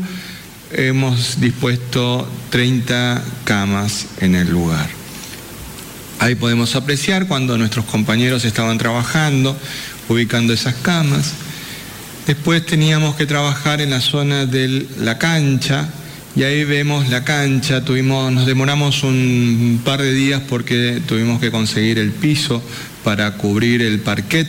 [0.71, 5.00] hemos dispuesto 30 camas en el lugar.
[6.21, 9.57] Ahí podemos apreciar cuando nuestros compañeros estaban trabajando,
[10.07, 11.33] ubicando esas camas.
[12.27, 15.89] Después teníamos que trabajar en la zona de la cancha,
[16.35, 21.49] y ahí vemos la cancha, tuvimos, nos demoramos un par de días porque tuvimos que
[21.49, 22.61] conseguir el piso
[23.03, 24.47] para cubrir el parquet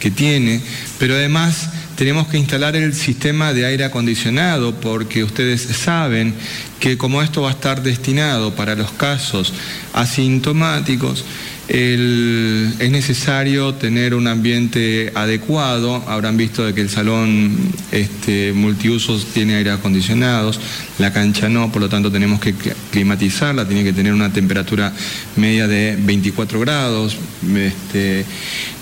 [0.00, 0.62] que tiene,
[0.98, 1.68] pero además
[2.02, 6.34] tenemos que instalar el sistema de aire acondicionado porque ustedes saben
[6.80, 9.52] que como esto va a estar destinado para los casos
[9.92, 11.24] asintomáticos,
[11.74, 16.04] es necesario tener un ambiente adecuado.
[16.06, 17.56] Habrán visto de que el salón
[17.90, 20.60] este, multiusos tiene aire acondicionados,
[20.98, 22.54] la cancha no, por lo tanto tenemos que
[22.90, 24.92] climatizarla, tiene que tener una temperatura
[25.36, 27.16] media de 24 grados,
[27.56, 28.26] este,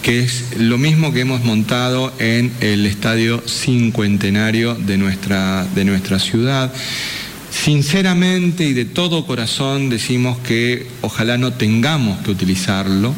[0.03, 6.19] que es lo mismo que hemos montado en el estadio cincuentenario de nuestra, de nuestra
[6.19, 6.73] ciudad.
[7.51, 13.13] Sinceramente y de todo corazón decimos que ojalá no tengamos que utilizarlo,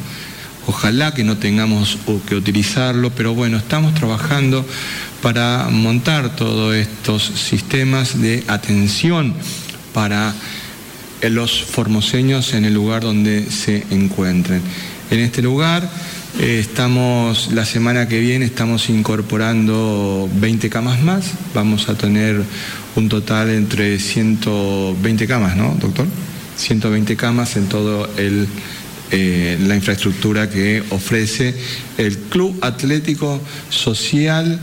[0.67, 4.67] ojalá que no tengamos que utilizarlo, pero bueno, estamos trabajando
[5.21, 9.35] para montar todos estos sistemas de atención
[9.93, 10.35] para
[11.23, 14.63] los formoseños en el lugar donde se encuentren.
[15.11, 15.89] En este lugar eh,
[16.41, 22.43] estamos, la semana que viene estamos incorporando 20 camas más, vamos a tener
[22.97, 26.07] un total entre 120 camas, ¿no, doctor?
[26.57, 28.47] 120 camas en todo el
[29.15, 31.55] eh, la infraestructura que ofrece
[31.99, 34.59] el Club Atlético Social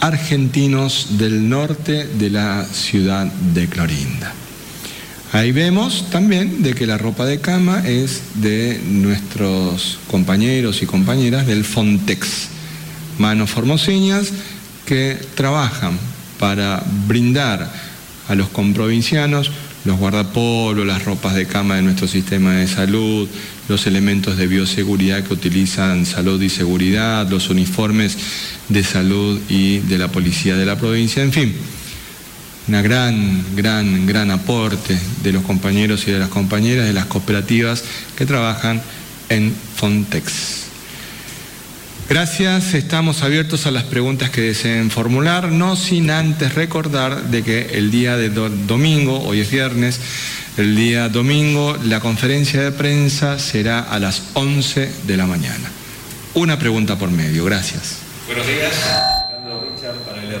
[0.00, 4.41] Argentinos del Norte de la ciudad de Clorinda.
[5.32, 11.46] Ahí vemos también de que la ropa de cama es de nuestros compañeros y compañeras
[11.46, 12.48] del Fontex,
[13.18, 14.30] manos formoseñas
[14.84, 15.98] que trabajan
[16.38, 17.72] para brindar
[18.28, 19.50] a los comprovincianos
[19.86, 23.26] los guardapolvos, las ropas de cama de nuestro sistema de salud,
[23.68, 28.18] los elementos de bioseguridad que utilizan salud y seguridad, los uniformes
[28.68, 31.54] de salud y de la policía de la provincia, en fin,
[32.68, 37.84] una gran, gran, gran aporte de los compañeros y de las compañeras de las cooperativas
[38.16, 38.80] que trabajan
[39.28, 40.62] en Fontex.
[42.08, 47.78] Gracias, estamos abiertos a las preguntas que deseen formular, no sin antes recordar de que
[47.78, 49.98] el día de domingo, hoy es viernes,
[50.58, 55.70] el día domingo la conferencia de prensa será a las 11 de la mañana.
[56.34, 57.98] Una pregunta por medio, gracias.
[58.26, 59.21] Buenos días.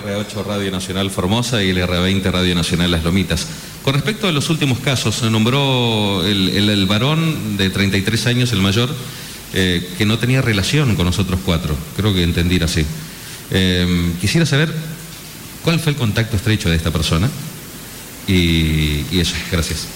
[0.02, 3.46] Richard para el R8 Radio Nacional Formosa y el R20 Radio Nacional Las Lomitas.
[3.82, 8.60] Con respecto a los últimos casos, se nombró el, el varón de 33 años, el
[8.60, 8.90] mayor,
[9.54, 11.76] eh, que no tenía relación con nosotros cuatro.
[11.96, 12.84] Creo que entendí así.
[13.50, 14.72] Eh, quisiera saber
[15.64, 17.28] cuál fue el contacto estrecho de esta persona
[18.26, 19.86] y, eso, gracias.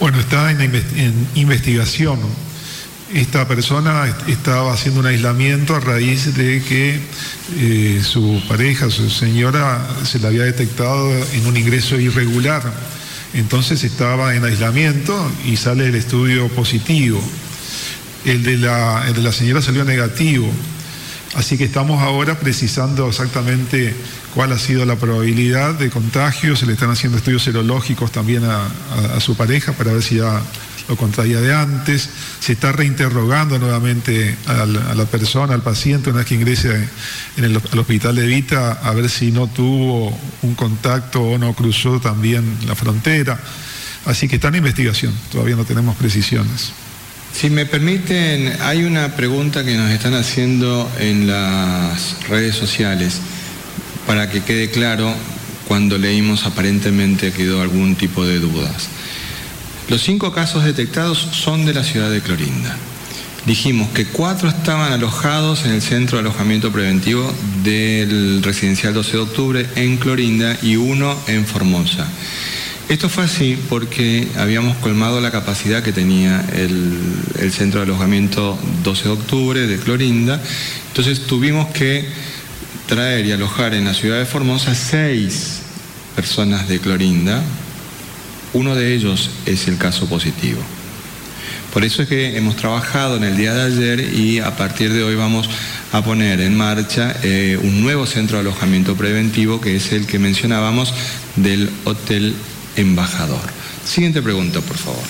[0.00, 2.20] Bueno, está en, investigación.
[3.14, 7.00] Esta persona estaba haciendo un aislamiento a raíz de que
[7.56, 12.62] eh, su pareja, su señora, se la había detectado en un ingreso irregular.
[13.32, 17.22] Entonces estaba en aislamiento y sale el estudio positivo
[18.24, 20.50] el de la, de la señora salió negativo.
[21.34, 23.94] Así que estamos ahora precisando exactamente
[24.34, 26.56] cuál ha sido la probabilidad de contagio.
[26.56, 30.40] Se le están haciendo estudios serológicos también a, su pareja para ver si ya
[30.88, 32.08] lo contraía de antes.
[32.40, 36.88] Se está reinterrogando nuevamente a la, persona, al paciente, una vez que ingrese
[37.36, 41.54] en el, al hospital de Vita, a ver si no tuvo un contacto o no
[41.54, 43.38] cruzó también la frontera.
[44.06, 46.72] Así que está en investigación, todavía no tenemos precisiones.
[47.32, 53.20] Si me permiten, hay una pregunta que nos están haciendo en las redes sociales
[54.06, 55.14] para que quede claro
[55.68, 58.88] cuando leímos aparentemente quedó algún tipo de dudas.
[59.88, 62.76] Los cinco casos detectados son de la ciudad de Clorinda.
[63.46, 67.32] Dijimos que cuatro estaban alojados en el centro de alojamiento preventivo
[67.64, 72.06] del residencial 12 de octubre en Clorinda y uno en Formosa.
[72.90, 79.04] Esto fue así porque habíamos colmado la capacidad que tenía el, centro de alojamiento 12
[79.04, 80.38] de octubre de Clorinda,
[80.88, 82.04] entonces tuvimos que
[82.86, 85.60] traer y alojar en la ciudad de Formosa seis
[86.14, 87.42] personas de Clorinda,
[88.52, 90.60] uno de ellos es el caso positivo.
[91.72, 95.04] Por eso es que hemos trabajado en el día de ayer y a partir de
[95.04, 95.48] hoy vamos
[95.92, 100.18] a poner en marcha eh, un nuevo centro de alojamiento preventivo que es el que
[100.18, 100.94] mencionábamos
[101.36, 102.34] del Hotel
[102.76, 103.40] embajador.
[103.84, 105.02] Siguiente pregunta, por favor.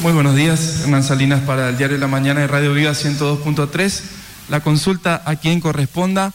[0.00, 4.02] Muy buenos días, Hernán Salinas para el Diario de la Mañana de Radio Viva 102.3.
[4.50, 6.32] La consulta a quien corresponda.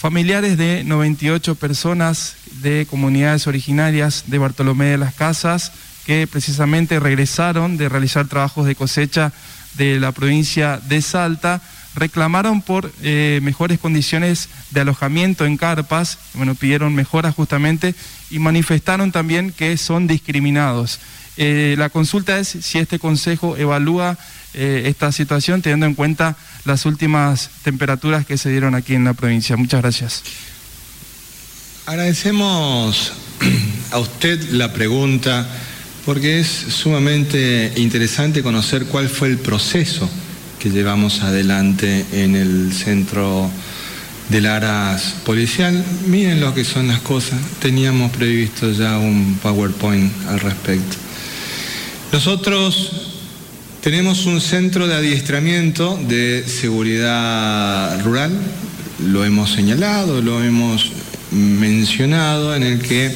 [0.00, 5.72] Familiares de 98 personas de comunidades originarias de Bartolomé de las Casas
[6.06, 9.30] que precisamente regresaron de realizar trabajos de cosecha
[9.74, 11.60] de la provincia de Salta
[11.94, 17.94] reclamaron por eh, mejores condiciones de alojamiento en carpas, bueno, pidieron mejoras justamente
[18.30, 20.98] y manifestaron también que son discriminados.
[21.36, 24.16] Eh, la consulta es si este Consejo evalúa
[24.54, 29.14] eh, esta situación teniendo en cuenta las últimas temperaturas que se dieron aquí en la
[29.14, 29.56] provincia.
[29.56, 30.22] Muchas gracias.
[31.86, 33.12] Agradecemos
[33.90, 35.46] a usted la pregunta
[36.04, 40.08] porque es sumamente interesante conocer cuál fue el proceso
[40.58, 43.50] que llevamos adelante en el centro
[44.28, 45.84] del Aras policial.
[46.06, 47.38] Miren lo que son las cosas.
[47.60, 50.96] Teníamos previsto ya un PowerPoint al respecto.
[52.12, 53.09] Nosotros
[53.80, 58.30] tenemos un centro de adiestramiento de seguridad rural,
[58.98, 60.92] lo hemos señalado, lo hemos
[61.30, 63.10] mencionado, en el que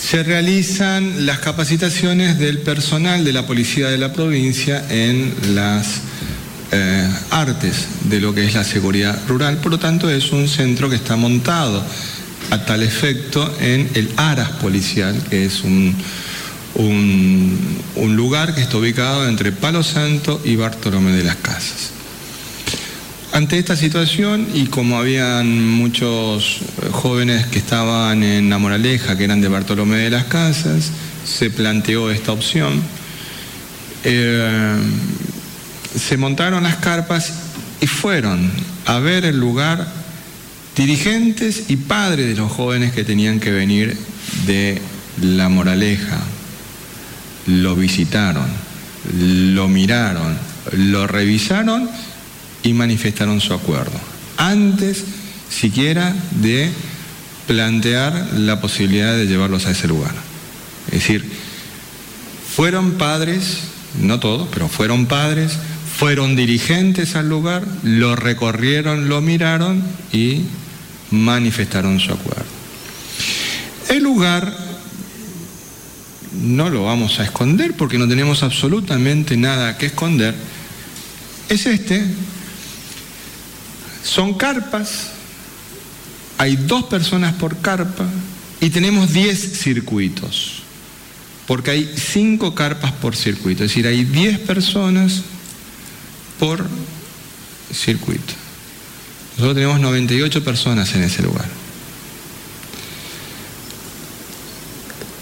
[0.00, 6.00] se realizan las capacitaciones del personal de la policía de la provincia en las
[6.72, 9.58] eh, artes de lo que es la seguridad rural.
[9.58, 11.84] Por lo tanto, es un centro que está montado
[12.50, 15.94] a tal efecto en el Aras policial, que es un,
[16.78, 21.98] un lugar que está ubicado entre Palo Santo y Bartolomé de las Casas.
[23.32, 26.60] Ante esta situación y como habían muchos
[26.92, 30.90] jóvenes que estaban en la Moraleja, que eran de Bartolomé de las Casas,
[31.26, 32.82] se planteó esta opción.
[34.04, 34.76] Eh,
[35.94, 37.32] se montaron las carpas
[37.82, 38.50] y fueron
[38.86, 39.86] a ver el lugar
[40.74, 43.94] dirigentes y padres de los jóvenes que tenían que venir
[44.46, 44.80] de
[45.20, 46.18] la Moraleja.
[47.48, 48.46] Lo visitaron,
[49.12, 50.36] lo miraron,
[50.72, 51.88] lo revisaron
[52.62, 53.98] y manifestaron su acuerdo,
[54.36, 55.04] antes
[55.50, 56.70] siquiera de
[57.46, 60.12] plantear la posibilidad de llevarlos a ese lugar.
[60.88, 61.24] Es decir,
[62.54, 63.60] fueron padres,
[64.00, 65.56] no todos, pero fueron padres,
[65.96, 69.82] fueron dirigentes al lugar, lo recorrieron, lo miraron
[70.12, 70.42] y
[71.10, 72.44] manifestaron su acuerdo.
[73.88, 74.67] El lugar
[76.40, 80.34] no lo vamos a esconder porque no tenemos absolutamente nada que esconder.
[81.48, 82.04] Es este
[84.04, 85.08] son carpas,
[86.38, 88.06] hay dos personas por carpa
[88.60, 90.62] y tenemos diez circuitos,
[91.46, 95.22] porque hay cinco carpas por circuito, es decir, hay diez personas
[96.38, 96.66] por
[97.72, 98.34] circuito.
[99.36, 101.46] Nosotros tenemos 98 personas en ese lugar.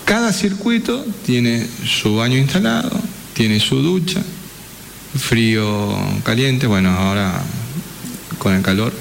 [0.06, 2.96] Cada circuito tiene su baño instalado,
[3.34, 4.22] tiene su ducha,
[5.18, 7.42] frío, caliente, bueno, ahora
[8.38, 8.92] con el calor.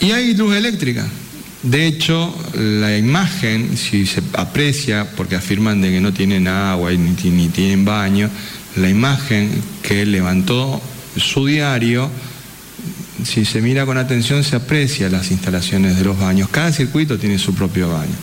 [0.00, 1.04] Y hay luz eléctrica.
[1.64, 7.30] De hecho, la imagen, si se aprecia, porque afirman de que no tienen agua ni,
[7.30, 8.30] ni tienen baño,
[8.76, 9.50] la imagen
[9.82, 10.80] que levantó
[11.16, 12.08] su diario,
[13.24, 16.48] si se mira con atención, se aprecia las instalaciones de los baños.
[16.50, 18.14] Cada circuito tiene su propio baño.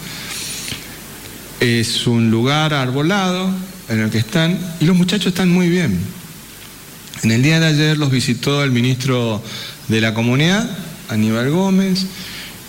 [1.60, 3.49] Es un lugar arbolado
[3.89, 5.97] en el que están, y los muchachos están muy bien.
[7.24, 9.41] En el día de ayer los visitó el ministro
[9.88, 10.70] de la comunidad,
[11.10, 12.06] Aníbal Gómez,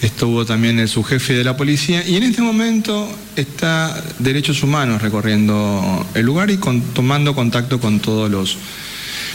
[0.02, 6.06] estuvo también el subjefe de la policía y en este momento está Derechos Humanos recorriendo
[6.14, 6.58] el lugar y
[6.94, 8.58] tomando contacto con todos los...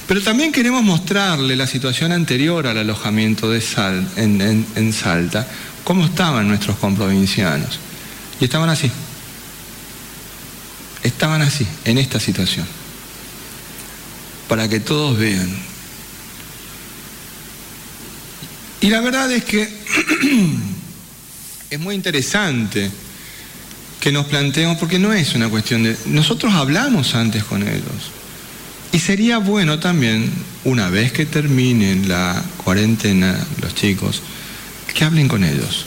[0.08, 3.64] Pero también queremos mostrarle la situación anterior al alojamiento de
[4.18, 5.48] en, en Salta,
[5.84, 7.80] cómo estaban nuestros comprovincianos.
[8.40, 8.92] Y estaban así.
[11.04, 12.68] Estaban así, en esta situación.
[14.48, 15.72] Para que todos vean
[18.82, 19.62] Y la verdad es que
[21.70, 22.90] es muy interesante
[24.00, 25.96] que nos planteemos, porque no es una cuestión de...
[26.08, 28.12] Nosotros hablamos antes con ellos.
[28.92, 30.32] Y sería bueno también,
[30.64, 34.24] una vez que terminen la cuarentena los chicos,
[34.92, 35.86] que hablen con ellos.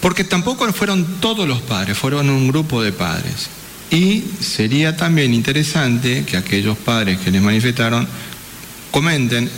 [0.00, 3.46] Porque tampoco fueron todos los padres, fueron un grupo de padres.
[3.94, 8.08] Y sería también interesante que aquellos padres que les manifestaron
[8.90, 9.48] comenten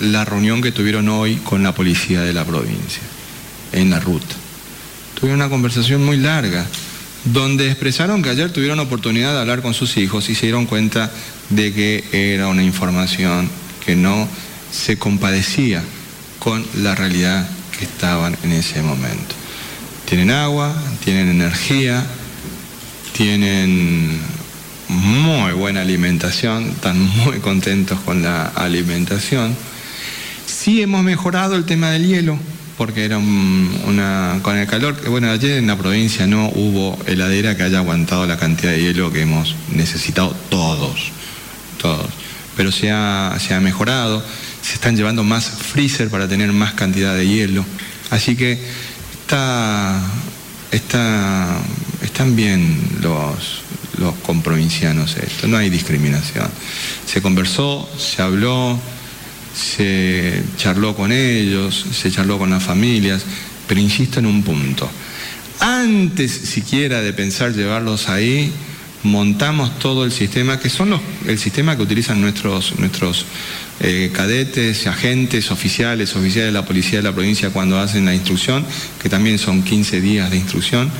[0.00, 3.02] la reunión que tuvieron hoy con la policía de la provincia,
[3.70, 4.34] en la ruta.
[5.14, 6.66] Tuvieron una conversación muy larga,
[7.24, 11.12] donde expresaron que ayer tuvieron oportunidad de hablar con sus hijos y se dieron cuenta
[11.50, 13.48] de que era una información
[13.86, 14.28] que no
[14.72, 15.84] se compadecía
[16.40, 19.36] con la realidad que estaban en ese momento.
[20.04, 20.74] Tienen agua,
[21.04, 22.04] tienen energía,
[23.16, 24.20] tienen
[24.88, 29.56] muy buena alimentación, están muy contentos con la alimentación
[30.46, 32.38] Sí hemos mejorado el tema del hielo,
[32.76, 37.64] porque era una, con el calor, bueno, ayer en la provincia no hubo heladera que
[37.64, 41.12] haya aguantado la cantidad de hielo que hemos necesitado todos,
[41.80, 42.08] todos.
[42.56, 44.24] Pero se ha, se ha mejorado,
[44.62, 47.64] se están llevando más freezer para tener más cantidad de hielo.
[48.10, 48.58] Así que
[49.22, 50.00] está,
[50.70, 51.58] está,
[52.04, 53.62] están bien los,
[53.98, 56.48] los comprovincianos esto, no hay discriminación.
[57.06, 58.78] Se conversó, se habló,
[59.54, 63.24] se charló con ellos, se charló con las familias,
[63.66, 64.88] pero insisto en un punto.
[65.60, 68.52] Antes siquiera de pensar llevarlos ahí,
[69.04, 73.26] montamos todo el sistema, que son los, el sistema que utilizan nuestros, nuestros
[73.80, 78.64] eh, cadetes, agentes, oficiales, oficiales de la policía de la provincia cuando hacen la instrucción,
[79.02, 80.90] que también son 15 días de instrucción,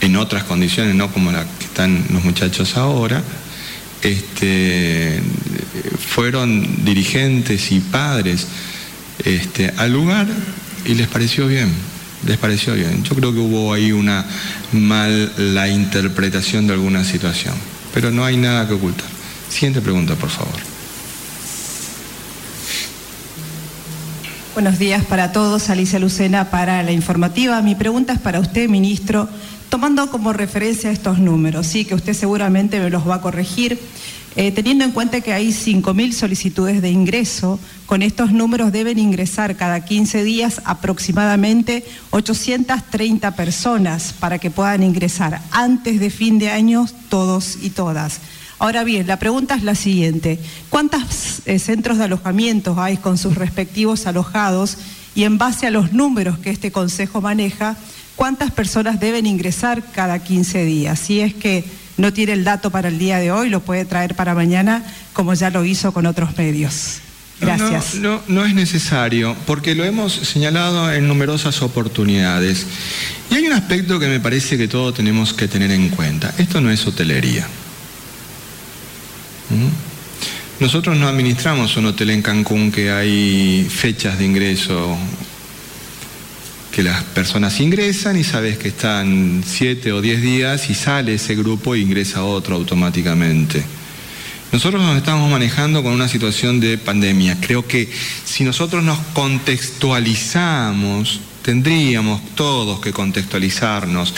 [0.00, 3.22] en otras condiciones, no como la que están los muchachos ahora.
[4.02, 5.20] Este,
[5.98, 8.46] fueron dirigentes y padres
[9.24, 10.26] este, al lugar
[10.84, 11.72] y les pareció bien,
[12.26, 13.02] les pareció bien.
[13.02, 14.24] Yo creo que hubo ahí una
[14.72, 17.54] mala interpretación de alguna situación,
[17.92, 19.08] pero no hay nada que ocultar.
[19.48, 20.54] Siguiente pregunta, por favor.
[24.54, 27.62] Buenos días para todos, Alicia Lucena para la informativa.
[27.62, 29.28] Mi pregunta es para usted, ministro,
[29.68, 33.78] tomando como referencia estos números, sí, que usted seguramente me los va a corregir.
[34.36, 39.56] Eh, teniendo en cuenta que hay 5.000 solicitudes de ingreso, con estos números deben ingresar
[39.56, 46.86] cada 15 días aproximadamente 830 personas para que puedan ingresar antes de fin de año
[47.08, 48.20] todos y todas.
[48.60, 50.38] Ahora bien, la pregunta es la siguiente.
[50.68, 54.78] ¿Cuántos eh, centros de alojamiento hay con sus respectivos alojados?
[55.14, 57.76] Y en base a los números que este Consejo maneja,
[58.18, 60.98] ¿cuántas personas deben ingresar cada 15 días?
[60.98, 61.64] Si es que
[61.96, 65.34] no tiene el dato para el día de hoy, lo puede traer para mañana, como
[65.34, 66.98] ya lo hizo con otros medios.
[67.40, 67.94] Gracias.
[67.94, 72.66] No, no, es necesario, porque lo hemos señalado en numerosas oportunidades.
[73.30, 76.34] Y hay un aspecto que me parece que todos tenemos que tener en cuenta.
[76.38, 77.46] Esto no es hotelería.
[79.50, 80.64] ¿Mm?
[80.64, 84.98] Nosotros no administramos un hotel en Cancún que hay fechas de ingreso
[86.78, 91.34] que las personas ingresan y sabes que están siete o diez días y sale ese
[91.34, 93.64] grupo e ingresa otro automáticamente.
[94.52, 97.36] Nosotros nos estamos manejando con una situación de pandemia.
[97.40, 97.90] Creo que
[98.24, 104.14] si nosotros nos contextualizamos, tendríamos todos que contextualizarnos.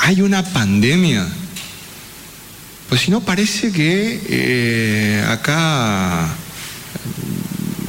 [0.00, 1.26] ¿Hay una pandemia?
[2.90, 6.28] Pues si no parece que eh, acá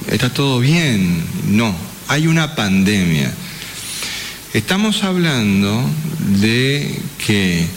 [0.10, 1.22] está todo bien.
[1.50, 1.76] No,
[2.08, 3.34] hay una pandemia.
[4.54, 5.84] Estamos hablando
[6.40, 7.68] de que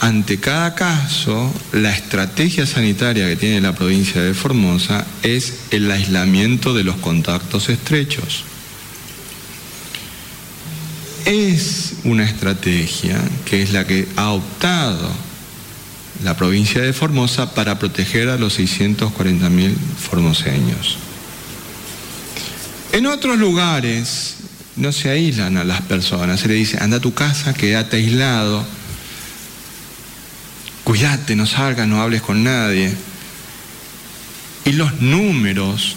[0.00, 6.72] ante cada caso, la estrategia sanitaria que tiene la provincia de Formosa es el aislamiento
[6.72, 8.44] de los contactos estrechos.
[11.26, 15.12] Es una estrategia que es la que ha optado
[16.24, 20.96] la provincia de Formosa para proteger a los 640.000 formoseños.
[22.92, 24.36] En otros lugares
[24.80, 28.66] no se aíslan a las personas, se le dice, anda a tu casa, quédate aislado,
[30.84, 32.92] cuídate, no salgas, no hables con nadie.
[34.64, 35.96] Y los números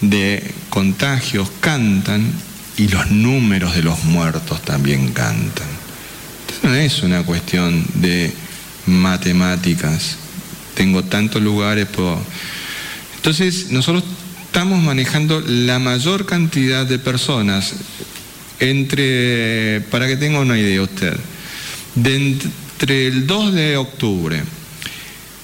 [0.00, 2.32] de contagios cantan
[2.78, 5.68] y los números de los muertos también cantan.
[6.62, 8.32] No es una cuestión de
[8.86, 10.16] matemáticas.
[10.74, 12.18] Tengo tantos lugares, puedo...
[13.16, 14.02] Entonces nosotros
[14.50, 17.72] estamos manejando la mayor cantidad de personas
[18.58, 21.16] entre, para que tenga una idea usted,
[21.94, 24.42] entre el 2 de octubre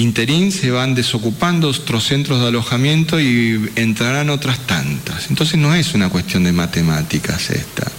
[0.00, 5.28] Interín se van desocupando otros centros de alojamiento y entrarán otras tantas.
[5.30, 7.90] Entonces no es una cuestión de matemáticas esta.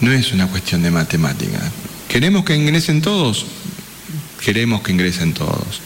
[0.00, 1.64] No es una cuestión de matemáticas.
[2.08, 3.44] ¿Queremos que ingresen todos?
[4.42, 5.80] Queremos que ingresen todos.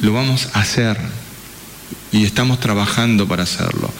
[0.00, 0.96] Lo vamos a hacer
[2.12, 3.92] y estamos trabajando para hacerlo.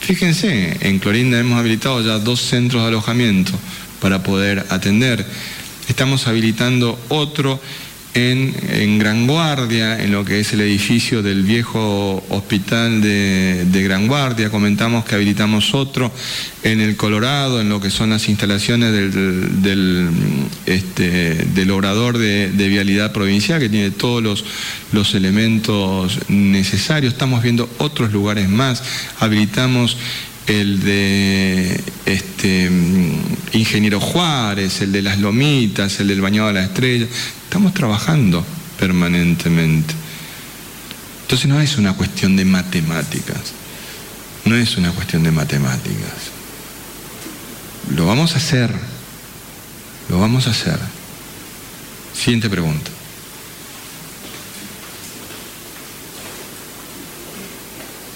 [0.00, 3.52] Fíjense, en Clorinda hemos habilitado ya dos centros de alojamiento
[4.00, 5.26] para poder atender
[5.88, 7.60] Estamos habilitando otro
[8.14, 14.50] en, Gran Guardia, en lo que es el edificio del viejo hospital de, Gran Guardia.
[14.50, 16.12] Comentamos que habilitamos otro
[16.62, 20.10] en el Colorado, en lo que son las instalaciones del, del,
[20.66, 24.44] este, obrador de, vialidad provincial, que tiene todos los,
[24.92, 27.12] los elementos necesarios.
[27.12, 28.82] Estamos viendo otros lugares más.
[29.20, 29.96] Habilitamos
[30.48, 32.70] el de este,
[33.52, 37.06] Ingeniero Juárez, el de las Lomitas, el del Bañado de la Estrella.
[37.44, 38.44] Estamos trabajando
[38.78, 39.94] permanentemente.
[41.22, 43.52] Entonces no es una cuestión de matemáticas,
[44.46, 46.32] no es una cuestión de matemáticas.
[47.94, 48.72] Lo vamos a hacer,
[50.08, 50.78] lo vamos a hacer.
[52.14, 52.90] Siguiente pregunta.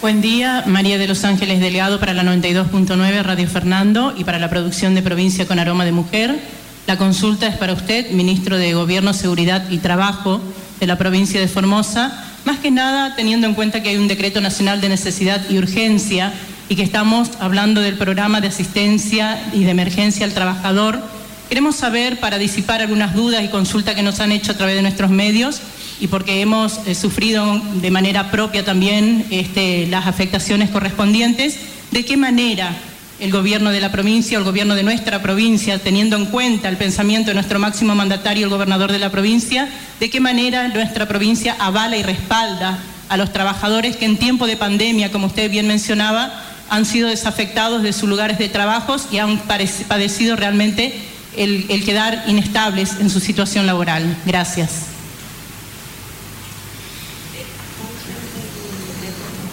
[0.03, 4.51] Buen día, María de los Ángeles Delegado para la 92.9 Radio Fernando y para la
[4.51, 6.41] producción de Provincia con Aroma de Mujer.
[6.89, 10.41] La consulta es para usted, ministro de Gobierno, Seguridad y Trabajo
[10.81, 14.41] de la provincia de Formosa, más que nada teniendo en cuenta que hay un decreto
[14.41, 16.33] nacional de necesidad y urgencia
[16.69, 21.01] y que estamos hablando del programa de asistencia y de emergencia al trabajador.
[21.49, 24.83] Queremos saber, para disipar algunas dudas y consultas que nos han hecho a través de
[24.83, 25.61] nuestros medios,
[26.01, 31.59] y porque hemos eh, sufrido de manera propia también este, las afectaciones correspondientes,
[31.91, 32.77] de qué manera
[33.21, 37.31] el gobierno de la provincia el gobierno de nuestra provincia, teniendo en cuenta el pensamiento
[37.31, 39.69] de nuestro máximo mandatario, el gobernador de la provincia,
[40.01, 44.57] de qué manera nuestra provincia avala y respalda a los trabajadores que en tiempo de
[44.57, 46.33] pandemia, como usted bien mencionaba,
[46.69, 50.95] han sido desafectados de sus lugares de trabajo y han padecido realmente
[51.37, 54.17] el, el quedar inestables en su situación laboral.
[54.27, 54.92] Gracias.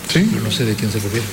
[0.09, 1.25] Sí, no sé de quién se refiere.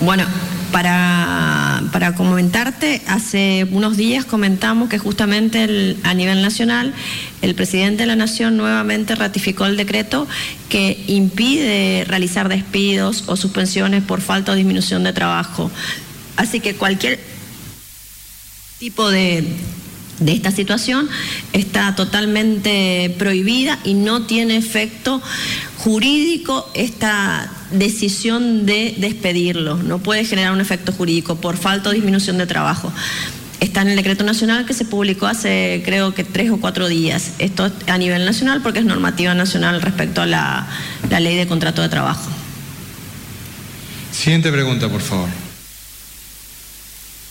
[0.00, 0.24] Bueno,
[0.70, 6.94] para, para, comentarte, hace unos días comentamos que justamente a nivel nacional
[7.42, 10.28] el presidente de la Nación nuevamente ratificó el decreto
[10.68, 15.70] que impide realizar despidos o suspensiones por falta o disminución de trabajo.
[16.36, 17.20] Así que cualquier
[18.78, 19.44] tipo de
[20.20, 21.08] de esta situación
[21.52, 25.20] está totalmente prohibida y no tiene efecto
[25.78, 29.76] jurídico esta decisión de despedirlo.
[29.76, 32.92] No puede generar un efecto jurídico por falta o disminución de trabajo.
[33.60, 37.32] Está en el decreto nacional que se publicó hace creo que tres o cuatro días.
[37.38, 40.66] Esto a nivel nacional porque es normativa nacional respecto a la,
[41.10, 42.30] la ley de contrato de trabajo.
[44.12, 45.43] Siguiente pregunta, por favor.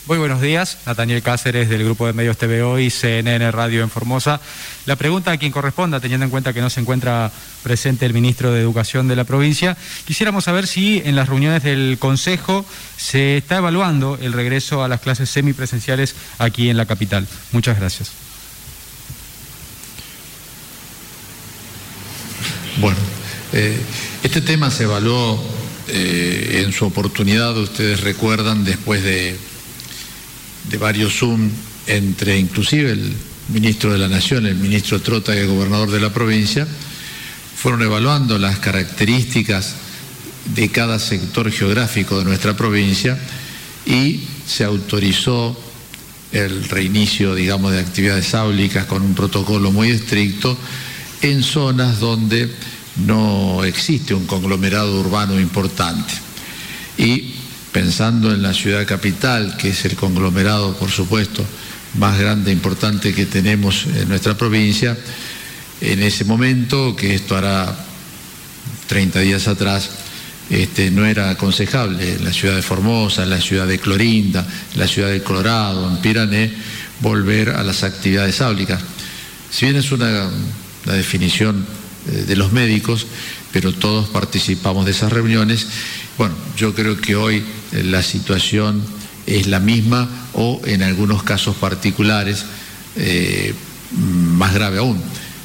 [0.06, 4.38] Muy buenos días, Nathaniel Cáceres del Grupo de Medios TVO y CNN Radio en Formosa.
[4.84, 7.32] La pregunta a quien corresponda, teniendo en cuenta que no se encuentra
[7.62, 11.96] presente el ministro de Educación de la provincia, quisiéramos saber si en las reuniones del
[11.98, 12.66] Consejo
[12.98, 17.26] se está evaluando el regreso a las clases semipresenciales aquí en la capital.
[17.52, 18.10] Muchas gracias.
[22.76, 22.98] Bueno,
[23.54, 23.80] eh,
[24.22, 25.42] este tema se evaluó
[25.88, 29.38] eh, en su oportunidad, ustedes recuerdan, después de
[30.70, 31.50] de varios Zoom
[31.86, 33.12] entre inclusive el
[33.48, 36.66] ministro de la Nación, el ministro Trota y el gobernador de la provincia,
[37.56, 39.74] fueron evaluando las características
[40.54, 43.18] de cada sector geográfico de nuestra provincia
[43.86, 45.58] y se autorizó
[46.32, 50.58] el reinicio, digamos, de actividades áulicas con un protocolo muy estricto
[51.22, 52.50] en zonas donde
[53.06, 56.12] no existe un conglomerado urbano importante.
[56.98, 57.34] Y
[57.74, 61.44] pensando en la ciudad capital, que es el conglomerado, por supuesto,
[61.98, 64.96] más grande e importante que tenemos en nuestra provincia,
[65.80, 67.74] en ese momento, que esto hará
[68.86, 69.90] 30 días atrás,
[70.50, 74.78] este, no era aconsejable en la ciudad de Formosa, en la ciudad de Clorinda, en
[74.78, 76.52] la ciudad de Colorado, en Pirané,
[77.00, 78.80] volver a las actividades áulicas.
[79.50, 80.30] Si bien es una,
[80.84, 81.66] una definición
[82.06, 83.08] eh, de los médicos,
[83.54, 85.66] pero todos participamos de esas reuniones
[86.16, 87.42] bueno, yo creo que hoy
[87.72, 88.82] eh, la situación
[89.26, 92.44] es la misma o en algunos casos particulares
[92.96, 93.52] eh,
[93.90, 95.00] más grave aún.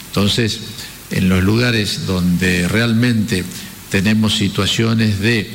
[0.07, 0.59] Entonces,
[1.09, 3.43] en los lugares donde realmente
[3.89, 5.49] tenemos situaciones de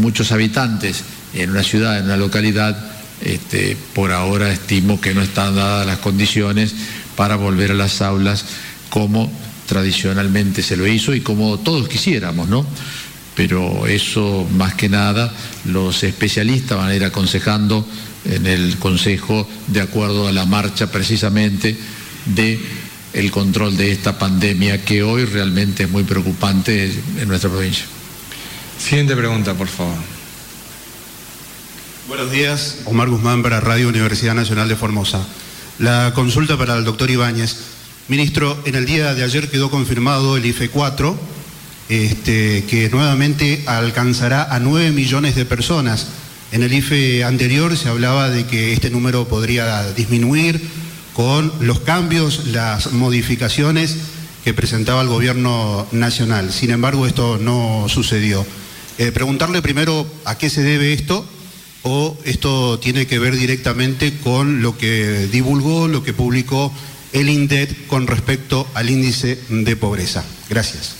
[0.00, 5.54] muchos habitantes en una ciudad, en una localidad, este, por ahora estimo que no están
[5.54, 6.74] dadas las condiciones
[7.14, 8.44] para volver a las aulas
[8.90, 9.30] como
[9.66, 12.66] tradicionalmente se lo hizo y como todos quisiéramos, ¿no?
[13.34, 15.32] pero eso más que nada
[15.64, 17.86] los especialistas van a ir aconsejando
[18.24, 21.76] en el Consejo de acuerdo a la marcha precisamente
[22.26, 22.58] de
[23.12, 27.84] el control de esta pandemia que hoy realmente es muy preocupante en nuestra provincia.
[28.78, 29.94] Siguiente pregunta, por favor.
[32.08, 35.24] Buenos días, Omar Guzmán para Radio Universidad Nacional de Formosa.
[35.78, 37.73] La consulta para el doctor Ibáñez.
[38.06, 41.18] Ministro, en el día de ayer quedó confirmado el IFE 4
[41.88, 46.08] este, que nuevamente alcanzará a 9 millones de personas.
[46.52, 50.60] En el IFE anterior se hablaba de que este número podría disminuir
[51.14, 53.96] con los cambios, las modificaciones
[54.44, 56.52] que presentaba el gobierno nacional.
[56.52, 58.44] Sin embargo, esto no sucedió.
[58.98, 61.24] Eh, preguntarle primero a qué se debe esto
[61.80, 66.70] o esto tiene que ver directamente con lo que divulgó, lo que publicó
[67.14, 70.24] el INDET con respecto al índice de pobreza.
[70.50, 70.96] Gracias.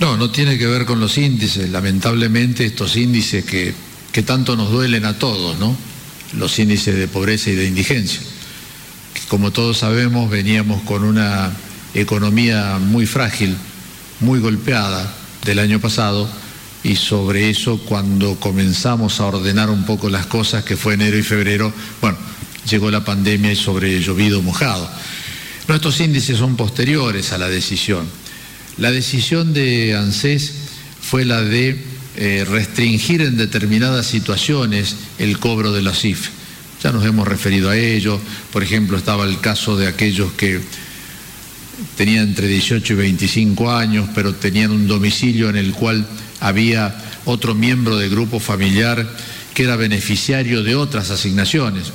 [0.00, 1.68] No, no tiene que ver con los índices.
[1.70, 3.74] Lamentablemente estos índices que,
[4.12, 5.76] que tanto nos duelen a todos, ¿no?
[6.38, 8.20] Los índices de pobreza y de indigencia.
[9.28, 11.52] como todos sabemos, veníamos con una
[11.92, 13.56] economía muy frágil,
[14.20, 16.28] muy golpeada del año pasado
[16.82, 21.22] y sobre eso cuando comenzamos a ordenar un poco las cosas, que fue enero y
[21.22, 22.16] febrero, bueno,
[22.68, 24.90] llegó la pandemia y sobre llovido mojado.
[25.68, 28.06] Nuestros índices son posteriores a la decisión.
[28.78, 30.52] La decisión de ANSES
[31.00, 31.82] fue la de
[32.16, 36.30] eh, restringir en determinadas situaciones el cobro de los IF.
[36.82, 38.20] Ya nos hemos referido a ello.
[38.52, 40.60] Por ejemplo, estaba el caso de aquellos que
[41.96, 46.06] tenían entre 18 y 25 años, pero tenían un domicilio en el cual
[46.40, 46.94] había
[47.24, 49.06] otro miembro del grupo familiar
[49.54, 51.92] que era beneficiario de otras asignaciones.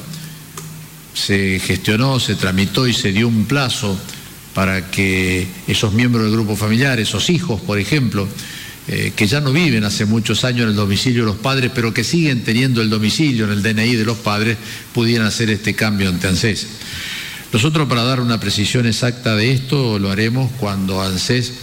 [1.14, 3.98] Se gestionó, se tramitó y se dio un plazo
[4.54, 8.28] para que esos miembros del grupo familiar, esos hijos, por ejemplo,
[8.88, 11.94] eh, que ya no viven hace muchos años en el domicilio de los padres, pero
[11.94, 14.58] que siguen teniendo el domicilio en el DNI de los padres,
[14.94, 16.68] pudieran hacer este cambio ante ANSES.
[17.54, 21.54] Nosotros para dar una precisión exacta de esto lo haremos cuando ANSES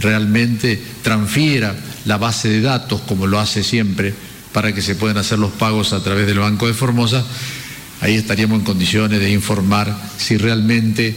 [0.00, 4.14] realmente transfiera la base de datos, como lo hace siempre,
[4.52, 7.24] para que se puedan hacer los pagos a través del Banco de Formosa.
[8.00, 11.14] Ahí estaríamos en condiciones de informar si realmente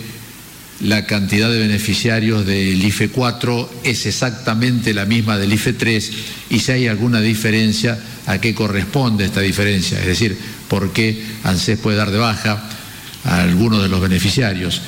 [0.82, 6.12] la cantidad de beneficiarios del IFE 4 es exactamente la misma del IFE 3
[6.50, 11.80] y si hay alguna diferencia, a qué corresponde esta diferencia, es decir, por qué ANSES
[11.80, 12.64] puede dar de baja
[13.24, 14.82] a algunos de los beneficiarios.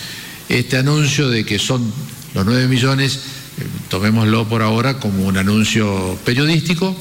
[0.49, 1.91] Este anuncio de que son
[2.33, 3.15] los 9 millones,
[3.59, 6.95] eh, tomémoslo por ahora como un anuncio periodístico,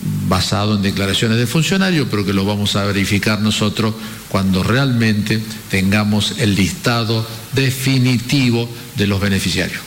[0.00, 3.94] basado en declaraciones de funcionarios, pero que lo vamos a verificar nosotros
[4.28, 5.40] cuando realmente
[5.70, 9.80] tengamos el listado definitivo de los beneficiarios.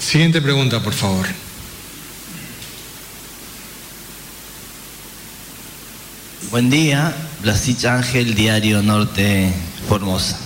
[0.00, 1.26] Siguiente pregunta, por favor.
[6.50, 9.52] Buen día, Blasich Ángel, Diario Norte
[9.88, 10.38] Formosa.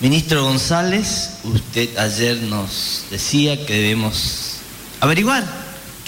[0.00, 4.56] Ministro González, usted ayer nos decía que debemos
[5.00, 5.59] averiguar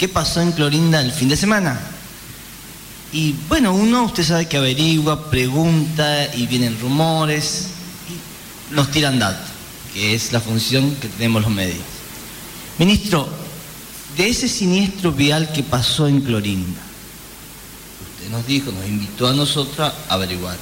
[0.03, 1.79] qué pasó en Clorinda el fin de semana.
[3.13, 7.67] Y bueno, uno, usted sabe que averigua, pregunta y vienen rumores
[8.09, 9.47] y nos tiran datos,
[9.93, 11.79] que es la función que tenemos los medios.
[12.79, 13.29] Ministro,
[14.17, 16.81] de ese siniestro vial que pasó en Clorinda,
[18.17, 20.57] usted nos dijo, nos invitó a nosotros a averiguar.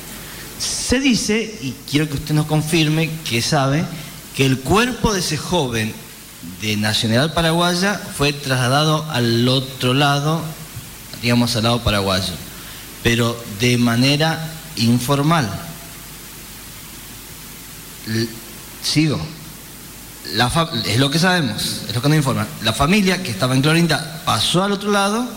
[0.60, 3.86] Se dice, y quiero que usted nos confirme, que sabe
[4.36, 5.96] que el cuerpo de ese joven
[6.62, 10.42] de Nacional Paraguaya fue trasladado al otro lado,
[11.22, 12.34] digamos al lado paraguayo,
[13.04, 15.50] pero de manera informal.
[18.84, 19.20] sigo.
[20.86, 22.48] es lo que sabemos, es lo que nos informan.
[22.64, 25.28] La familia que estaba en Clorinda pasó al otro lado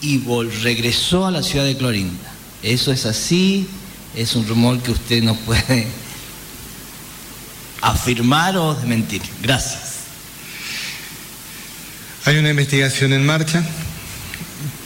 [0.00, 0.18] y
[0.62, 2.32] regresó a la ciudad de Clorinda.
[2.62, 3.68] Eso es así,
[4.16, 5.86] es un rumor que usted no puede
[7.80, 9.22] afirmar o desmentir.
[9.40, 9.91] Gracias.
[12.24, 13.64] Hay una investigación en marcha,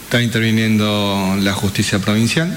[0.05, 2.51] está interviniendo la justicia provincial.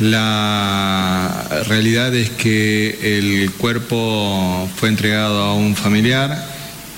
[0.00, 6.48] La realidad es que el cuerpo fue entregado a un familiar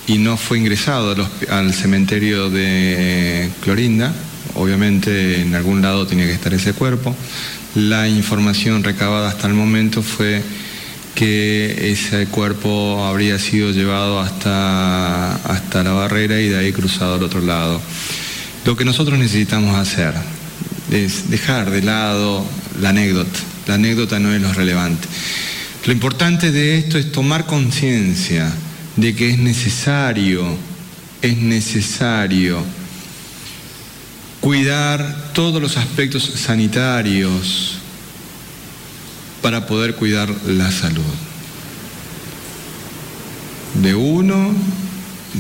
[0.07, 4.13] y no fue ingresado al cementerio de Clorinda.
[4.55, 7.17] Obviamente en algún lado tenía que estar ese cuerpo.
[7.75, 10.41] La información recabada hasta el momento fue
[11.17, 17.23] que ese cuerpo habría sido llevado hasta, hasta la barrera y de ahí cruzado al
[17.23, 17.81] otro lado.
[18.65, 20.13] Lo que nosotros necesitamos hacer
[20.91, 22.45] es dejar de lado
[22.81, 23.41] la anécdota.
[23.67, 25.09] La anécdota no es lo relevante.
[25.87, 28.53] Lo importante de esto es tomar conciencia
[28.97, 30.45] de que es necesario,
[31.23, 32.63] es necesario
[34.41, 37.79] cuidar todos los aspectos sanitarios,
[39.47, 41.05] para poder cuidar la salud
[43.75, 44.53] de uno,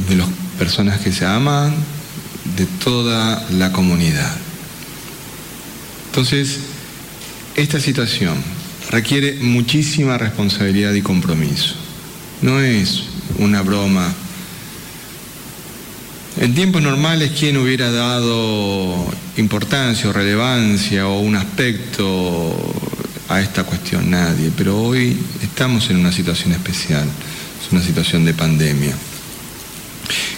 [0.08, 0.28] de las
[0.60, 1.74] personas que se aman,
[2.56, 4.32] de toda la comunidad.
[6.06, 6.58] Entonces,
[7.56, 8.36] esta situación
[8.92, 11.74] requiere muchísima responsabilidad y compromiso.
[12.42, 13.06] No es
[13.40, 14.14] una broma.
[16.40, 19.04] En tiempos normales, ¿quién hubiera dado
[19.36, 22.85] importancia o relevancia o un aspecto
[23.28, 27.04] a esta cuestión, nadie, pero hoy estamos en una situación especial,
[27.64, 28.94] es una situación de pandemia,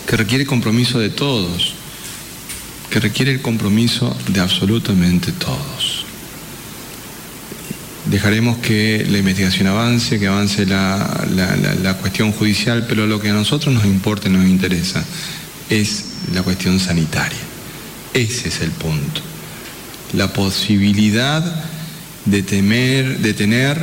[0.07, 1.75] que requiere compromiso de todos,
[2.91, 6.05] que requiere el compromiso de absolutamente todos.
[8.07, 11.27] Dejaremos que la investigación avance, que avance la,
[11.83, 15.05] la cuestión judicial, pero lo que a nosotros nos importa y nos interesa
[15.69, 17.39] es la cuestión sanitaria.
[18.15, 19.21] Ese es el punto.
[20.15, 21.65] La posibilidad
[22.31, 23.79] de, temer, de tener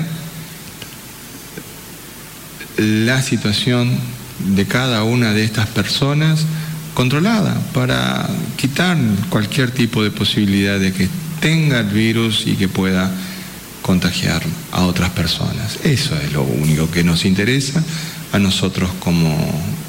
[2.78, 3.98] la situación
[4.56, 6.46] de cada una de estas personas
[6.94, 8.28] controlada para
[8.58, 8.98] quitar
[9.30, 13.12] cualquier tipo de posibilidad de que tenga el virus y que pueda
[13.82, 14.42] contagiar
[14.72, 15.80] a otras personas.
[15.84, 17.84] Eso es lo único que nos interesa
[18.32, 19.38] a nosotros como,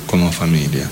[0.07, 0.88] como familia.